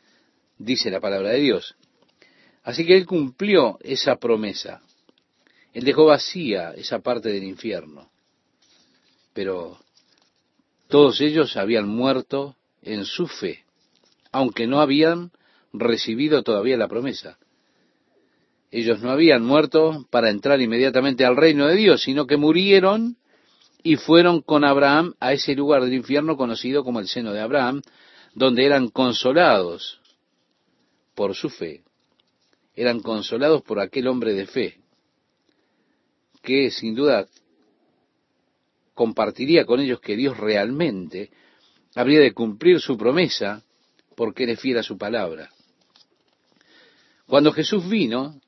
[0.59, 1.75] dice la palabra de Dios.
[2.63, 4.81] Así que él cumplió esa promesa.
[5.73, 8.09] Él dejó vacía esa parte del infierno.
[9.33, 9.77] Pero
[10.89, 13.63] todos ellos habían muerto en su fe,
[14.31, 15.31] aunque no habían
[15.71, 17.37] recibido todavía la promesa.
[18.71, 23.17] Ellos no habían muerto para entrar inmediatamente al reino de Dios, sino que murieron
[23.83, 27.81] y fueron con Abraham a ese lugar del infierno conocido como el seno de Abraham,
[28.33, 29.99] donde eran consolados
[31.15, 31.83] por su fe.
[32.75, 34.80] Eran consolados por aquel hombre de fe,
[36.41, 37.27] que sin duda
[38.93, 41.31] compartiría con ellos que Dios realmente
[41.95, 43.63] habría de cumplir su promesa
[44.15, 45.49] porque él es fiel a su palabra.
[47.25, 48.41] Cuando Jesús vino,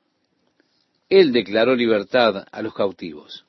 [1.08, 3.44] Él declaró libertad a los cautivos.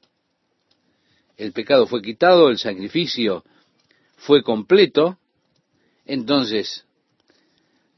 [1.38, 3.44] El pecado fue quitado, el sacrificio
[4.16, 5.20] fue completo,
[6.06, 6.86] entonces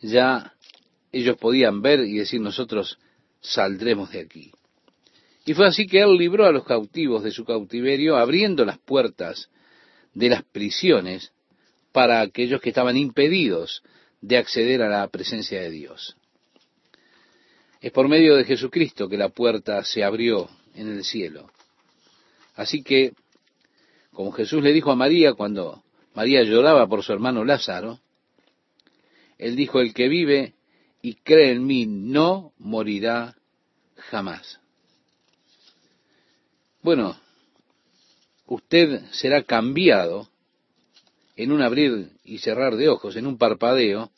[0.01, 0.53] ya
[1.11, 2.97] ellos podían ver y decir nosotros
[3.39, 4.51] saldremos de aquí.
[5.47, 9.49] Y fue así que él libró a los cautivos de su cautiverio, abriendo las puertas
[10.13, 11.31] de las prisiones
[11.93, 13.81] para aquellos que estaban impedidos
[14.19, 16.17] de acceder a la presencia de Dios.
[17.79, 21.49] Es por medio de Jesucristo que la puerta se abrió en el cielo.
[22.55, 23.13] Así que,
[24.11, 25.81] como Jesús le dijo a María cuando
[26.13, 28.01] María lloraba por su hermano Lázaro,
[29.37, 30.55] él dijo, el que vive
[31.01, 33.37] y cree en mí no morirá
[33.95, 34.59] jamás.
[36.87, 37.17] Bueno,
[38.45, 40.29] usted será cambiado
[41.35, 44.09] en un abrir y cerrar de ojos, en un parpadeo.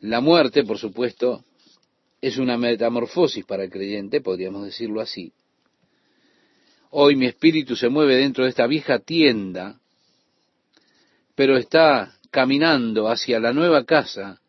[0.00, 1.44] La muerte, por supuesto,
[2.20, 5.32] Es una metamorfosis para el creyente, podríamos decirlo así.
[6.90, 9.78] Hoy mi espíritu se mueve dentro de esta vieja tienda,
[11.36, 14.40] pero está caminando hacia la nueva casa,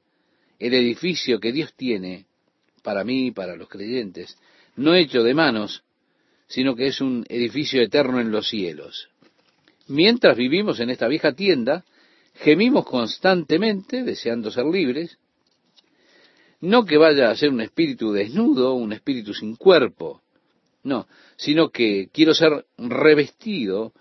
[0.58, 2.26] el edificio que Dios tiene
[2.82, 4.36] para mí y para los creyentes,
[4.76, 5.85] no hecho de manos,
[6.48, 9.10] sino que es un edificio eterno en los cielos.
[9.88, 11.86] Mientras vivimos en esta vieja tienda,
[12.36, 15.18] gemimos constantemente deseando ser libres,
[16.62, 20.22] no que vaya a ser un espíritu desnudo, un espíritu sin cuerpo,
[20.84, 23.94] no, sino que quiero ser revestido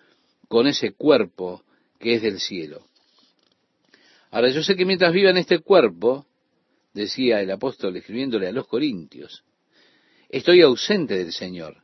[0.49, 1.63] con ese cuerpo
[1.99, 2.87] que es del cielo.
[4.31, 6.27] Ahora, yo sé que mientras viva en este cuerpo,
[6.93, 9.45] decía el apóstol escribiéndole a los Corintios,
[10.29, 11.84] estoy ausente del Señor.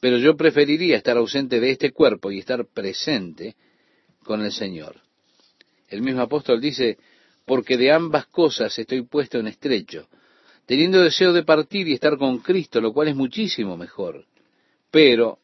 [0.00, 3.56] Pero yo preferiría estar ausente de este cuerpo y estar presente
[4.22, 5.00] con el Señor.
[5.88, 6.98] El mismo apóstol dice,
[7.44, 10.08] porque de ambas cosas estoy puesto en estrecho,
[10.66, 14.26] teniendo deseo de partir y estar con Cristo, lo cual es muchísimo mejor.
[14.90, 15.38] Pero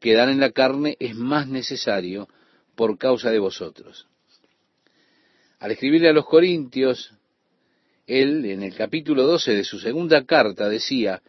[0.00, 2.28] quedar en la carne es más necesario
[2.74, 4.08] por causa de vosotros.
[5.60, 7.14] Al escribirle a los Corintios,
[8.06, 11.22] él en el capítulo 12 de su segunda carta decía,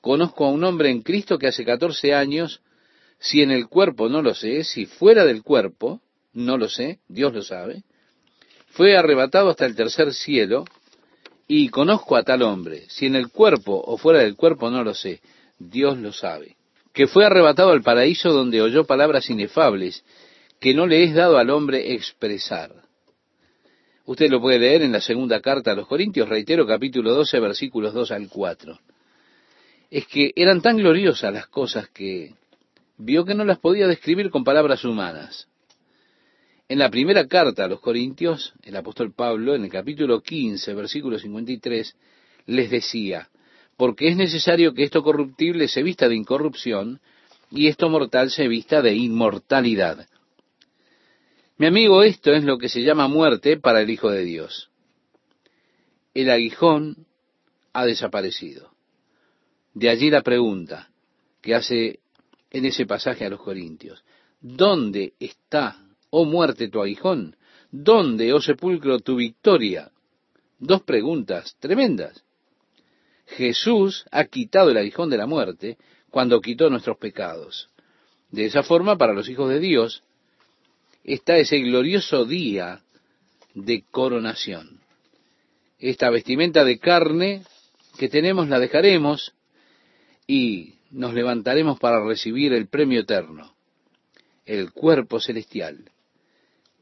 [0.00, 2.62] Conozco a un hombre en Cristo que hace catorce años,
[3.18, 6.00] si en el cuerpo no lo sé, si fuera del cuerpo,
[6.32, 7.82] no lo sé, Dios lo sabe,
[8.68, 10.64] fue arrebatado hasta el tercer cielo,
[11.46, 14.94] y conozco a tal hombre, si en el cuerpo o fuera del cuerpo no lo
[14.94, 15.20] sé,
[15.58, 16.56] Dios lo sabe,
[16.94, 20.04] que fue arrebatado al paraíso donde oyó palabras inefables
[20.60, 22.70] que no le es dado al hombre expresar.
[24.06, 27.92] Usted lo puede leer en la segunda carta a los Corintios, reitero, capítulo 12, versículos
[27.92, 28.78] 2 al 4
[29.90, 32.34] es que eran tan gloriosas las cosas que
[32.96, 35.48] vio que no las podía describir con palabras humanas.
[36.68, 41.18] En la primera carta a los Corintios, el apóstol Pablo, en el capítulo 15, versículo
[41.18, 41.96] 53,
[42.46, 43.28] les decía,
[43.76, 47.00] porque es necesario que esto corruptible se vista de incorrupción
[47.50, 50.06] y esto mortal se vista de inmortalidad.
[51.58, 54.70] Mi amigo, esto es lo que se llama muerte para el Hijo de Dios.
[56.14, 57.06] El aguijón
[57.72, 58.69] ha desaparecido.
[59.74, 60.90] De allí la pregunta
[61.40, 62.00] que hace
[62.50, 64.02] en ese pasaje a los Corintios.
[64.40, 65.76] ¿Dónde está,
[66.10, 67.36] oh muerte, tu aguijón?
[67.70, 69.90] ¿Dónde, oh sepulcro, tu victoria?
[70.58, 72.24] Dos preguntas tremendas.
[73.26, 75.78] Jesús ha quitado el aguijón de la muerte
[76.10, 77.68] cuando quitó nuestros pecados.
[78.30, 80.02] De esa forma, para los hijos de Dios,
[81.04, 82.82] está ese glorioso día
[83.54, 84.80] de coronación.
[85.78, 87.42] Esta vestimenta de carne
[87.98, 89.32] que tenemos la dejaremos
[90.30, 93.52] y nos levantaremos para recibir el premio eterno,
[94.46, 95.90] el cuerpo celestial.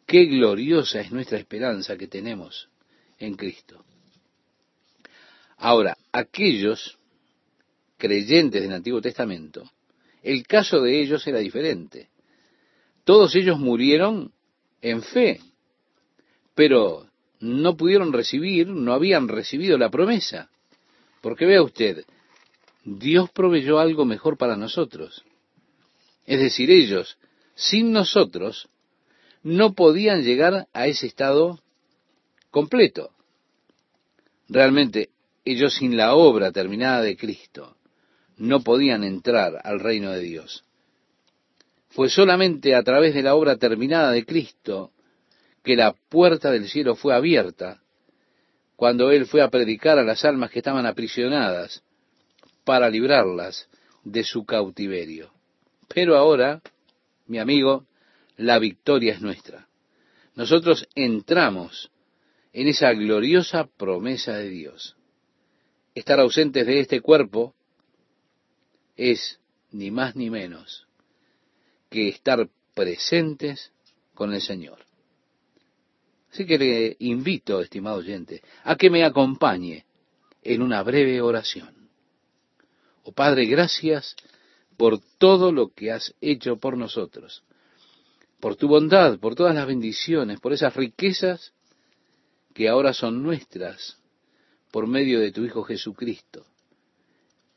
[0.05, 2.69] Qué gloriosa es nuestra esperanza que tenemos
[3.19, 3.83] en Cristo.
[5.57, 6.99] Ahora, aquellos
[7.97, 9.63] creyentes del Antiguo Testamento,
[10.23, 12.11] el caso de ellos era diferente.
[13.03, 14.31] Todos ellos murieron
[14.83, 15.41] en fe,
[16.55, 17.07] pero
[17.41, 20.51] no pudieron recibir, no habían recibido la promesa.
[21.23, 22.05] Porque vea usted,
[22.97, 25.25] Dios proveyó algo mejor para nosotros.
[26.25, 27.19] Es decir, ellos,
[27.55, 28.69] sin nosotros,
[29.43, 31.61] no podían llegar a ese estado
[32.51, 33.11] completo.
[34.49, 35.11] Realmente,
[35.45, 37.77] ellos sin la obra terminada de Cristo,
[38.39, 40.65] no podían entrar al reino de Dios.
[41.91, 44.93] Fue solamente a través de la obra terminada de Cristo
[45.63, 47.83] que la puerta del cielo fue abierta
[48.77, 51.83] cuando Él fue a predicar a las almas que estaban aprisionadas
[52.69, 53.67] para librarlas
[54.05, 55.33] de su cautiverio.
[55.89, 56.61] Pero ahora,
[57.27, 57.87] mi amigo,
[58.37, 59.67] la victoria es nuestra.
[60.35, 61.91] Nosotros entramos
[62.53, 64.99] en esa gloriosa promesa de Dios.
[65.95, 67.55] Estar ausentes de este cuerpo
[68.99, 69.41] es
[69.71, 70.87] ni más ni menos
[71.89, 73.73] que estar presentes
[74.13, 74.85] con el Señor.
[76.31, 79.87] Así que le invito, estimado oyente, a que me acompañe
[80.43, 81.78] en una breve oración.
[83.09, 84.15] Oh Padre, gracias
[84.77, 87.43] por todo lo que has hecho por nosotros,
[88.39, 91.55] por tu bondad, por todas las bendiciones, por esas riquezas
[92.53, 93.97] que ahora son nuestras
[94.71, 96.45] por medio de tu Hijo Jesucristo.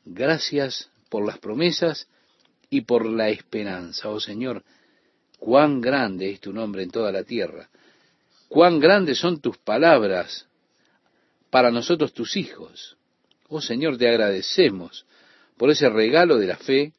[0.06, 2.08] Gracias por las promesas
[2.70, 4.08] y por la esperanza.
[4.08, 4.64] Oh Señor,
[5.38, 7.68] cuán grande es tu nombre en toda la tierra,
[8.48, 10.46] cuán grandes son tus palabras
[11.50, 12.96] para nosotros tus hijos.
[13.50, 15.04] Oh Señor, te agradecemos
[15.56, 16.92] por ese regalo de la fe.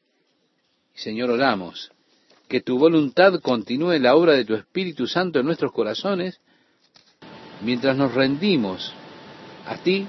[0.94, 1.90] Señor, oramos
[2.48, 6.40] que tu voluntad continúe la obra de tu Espíritu Santo en nuestros corazones
[7.62, 8.92] mientras nos rendimos
[9.66, 10.06] a ti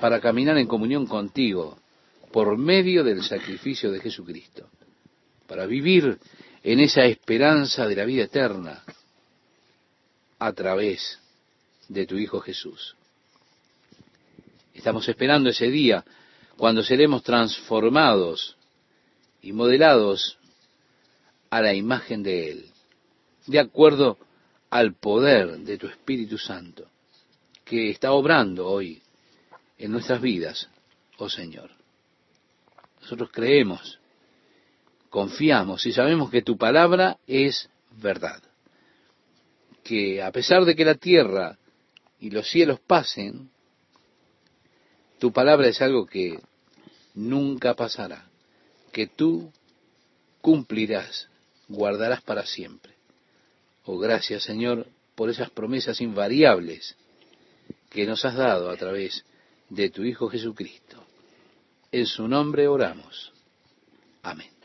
[0.00, 1.78] para caminar en comunión contigo
[2.32, 4.68] por medio del sacrificio de Jesucristo,
[5.46, 6.18] para vivir
[6.62, 8.82] en esa esperanza de la vida eterna
[10.38, 11.18] a través
[11.88, 12.94] de tu Hijo Jesús.
[14.74, 16.04] Estamos esperando ese día
[16.58, 18.56] cuando seremos transformados
[19.40, 20.36] y modelados
[21.50, 22.66] a la imagen de Él,
[23.46, 24.18] de acuerdo
[24.68, 26.84] al poder de tu Espíritu Santo,
[27.64, 29.00] que está obrando hoy
[29.78, 30.68] en nuestras vidas,
[31.18, 31.70] oh Señor.
[33.02, 34.00] Nosotros creemos,
[35.10, 37.70] confiamos y sabemos que tu palabra es
[38.02, 38.42] verdad.
[39.84, 41.56] Que a pesar de que la tierra
[42.18, 43.48] y los cielos pasen,
[45.18, 46.38] tu palabra es algo que
[47.14, 48.28] nunca pasará,
[48.92, 49.52] que tú
[50.40, 51.28] cumplirás,
[51.68, 52.94] guardarás para siempre.
[53.84, 56.96] Oh, gracias Señor por esas promesas invariables
[57.90, 59.24] que nos has dado a través
[59.68, 61.04] de tu Hijo Jesucristo.
[61.90, 63.32] En su nombre oramos.
[64.22, 64.57] Amén.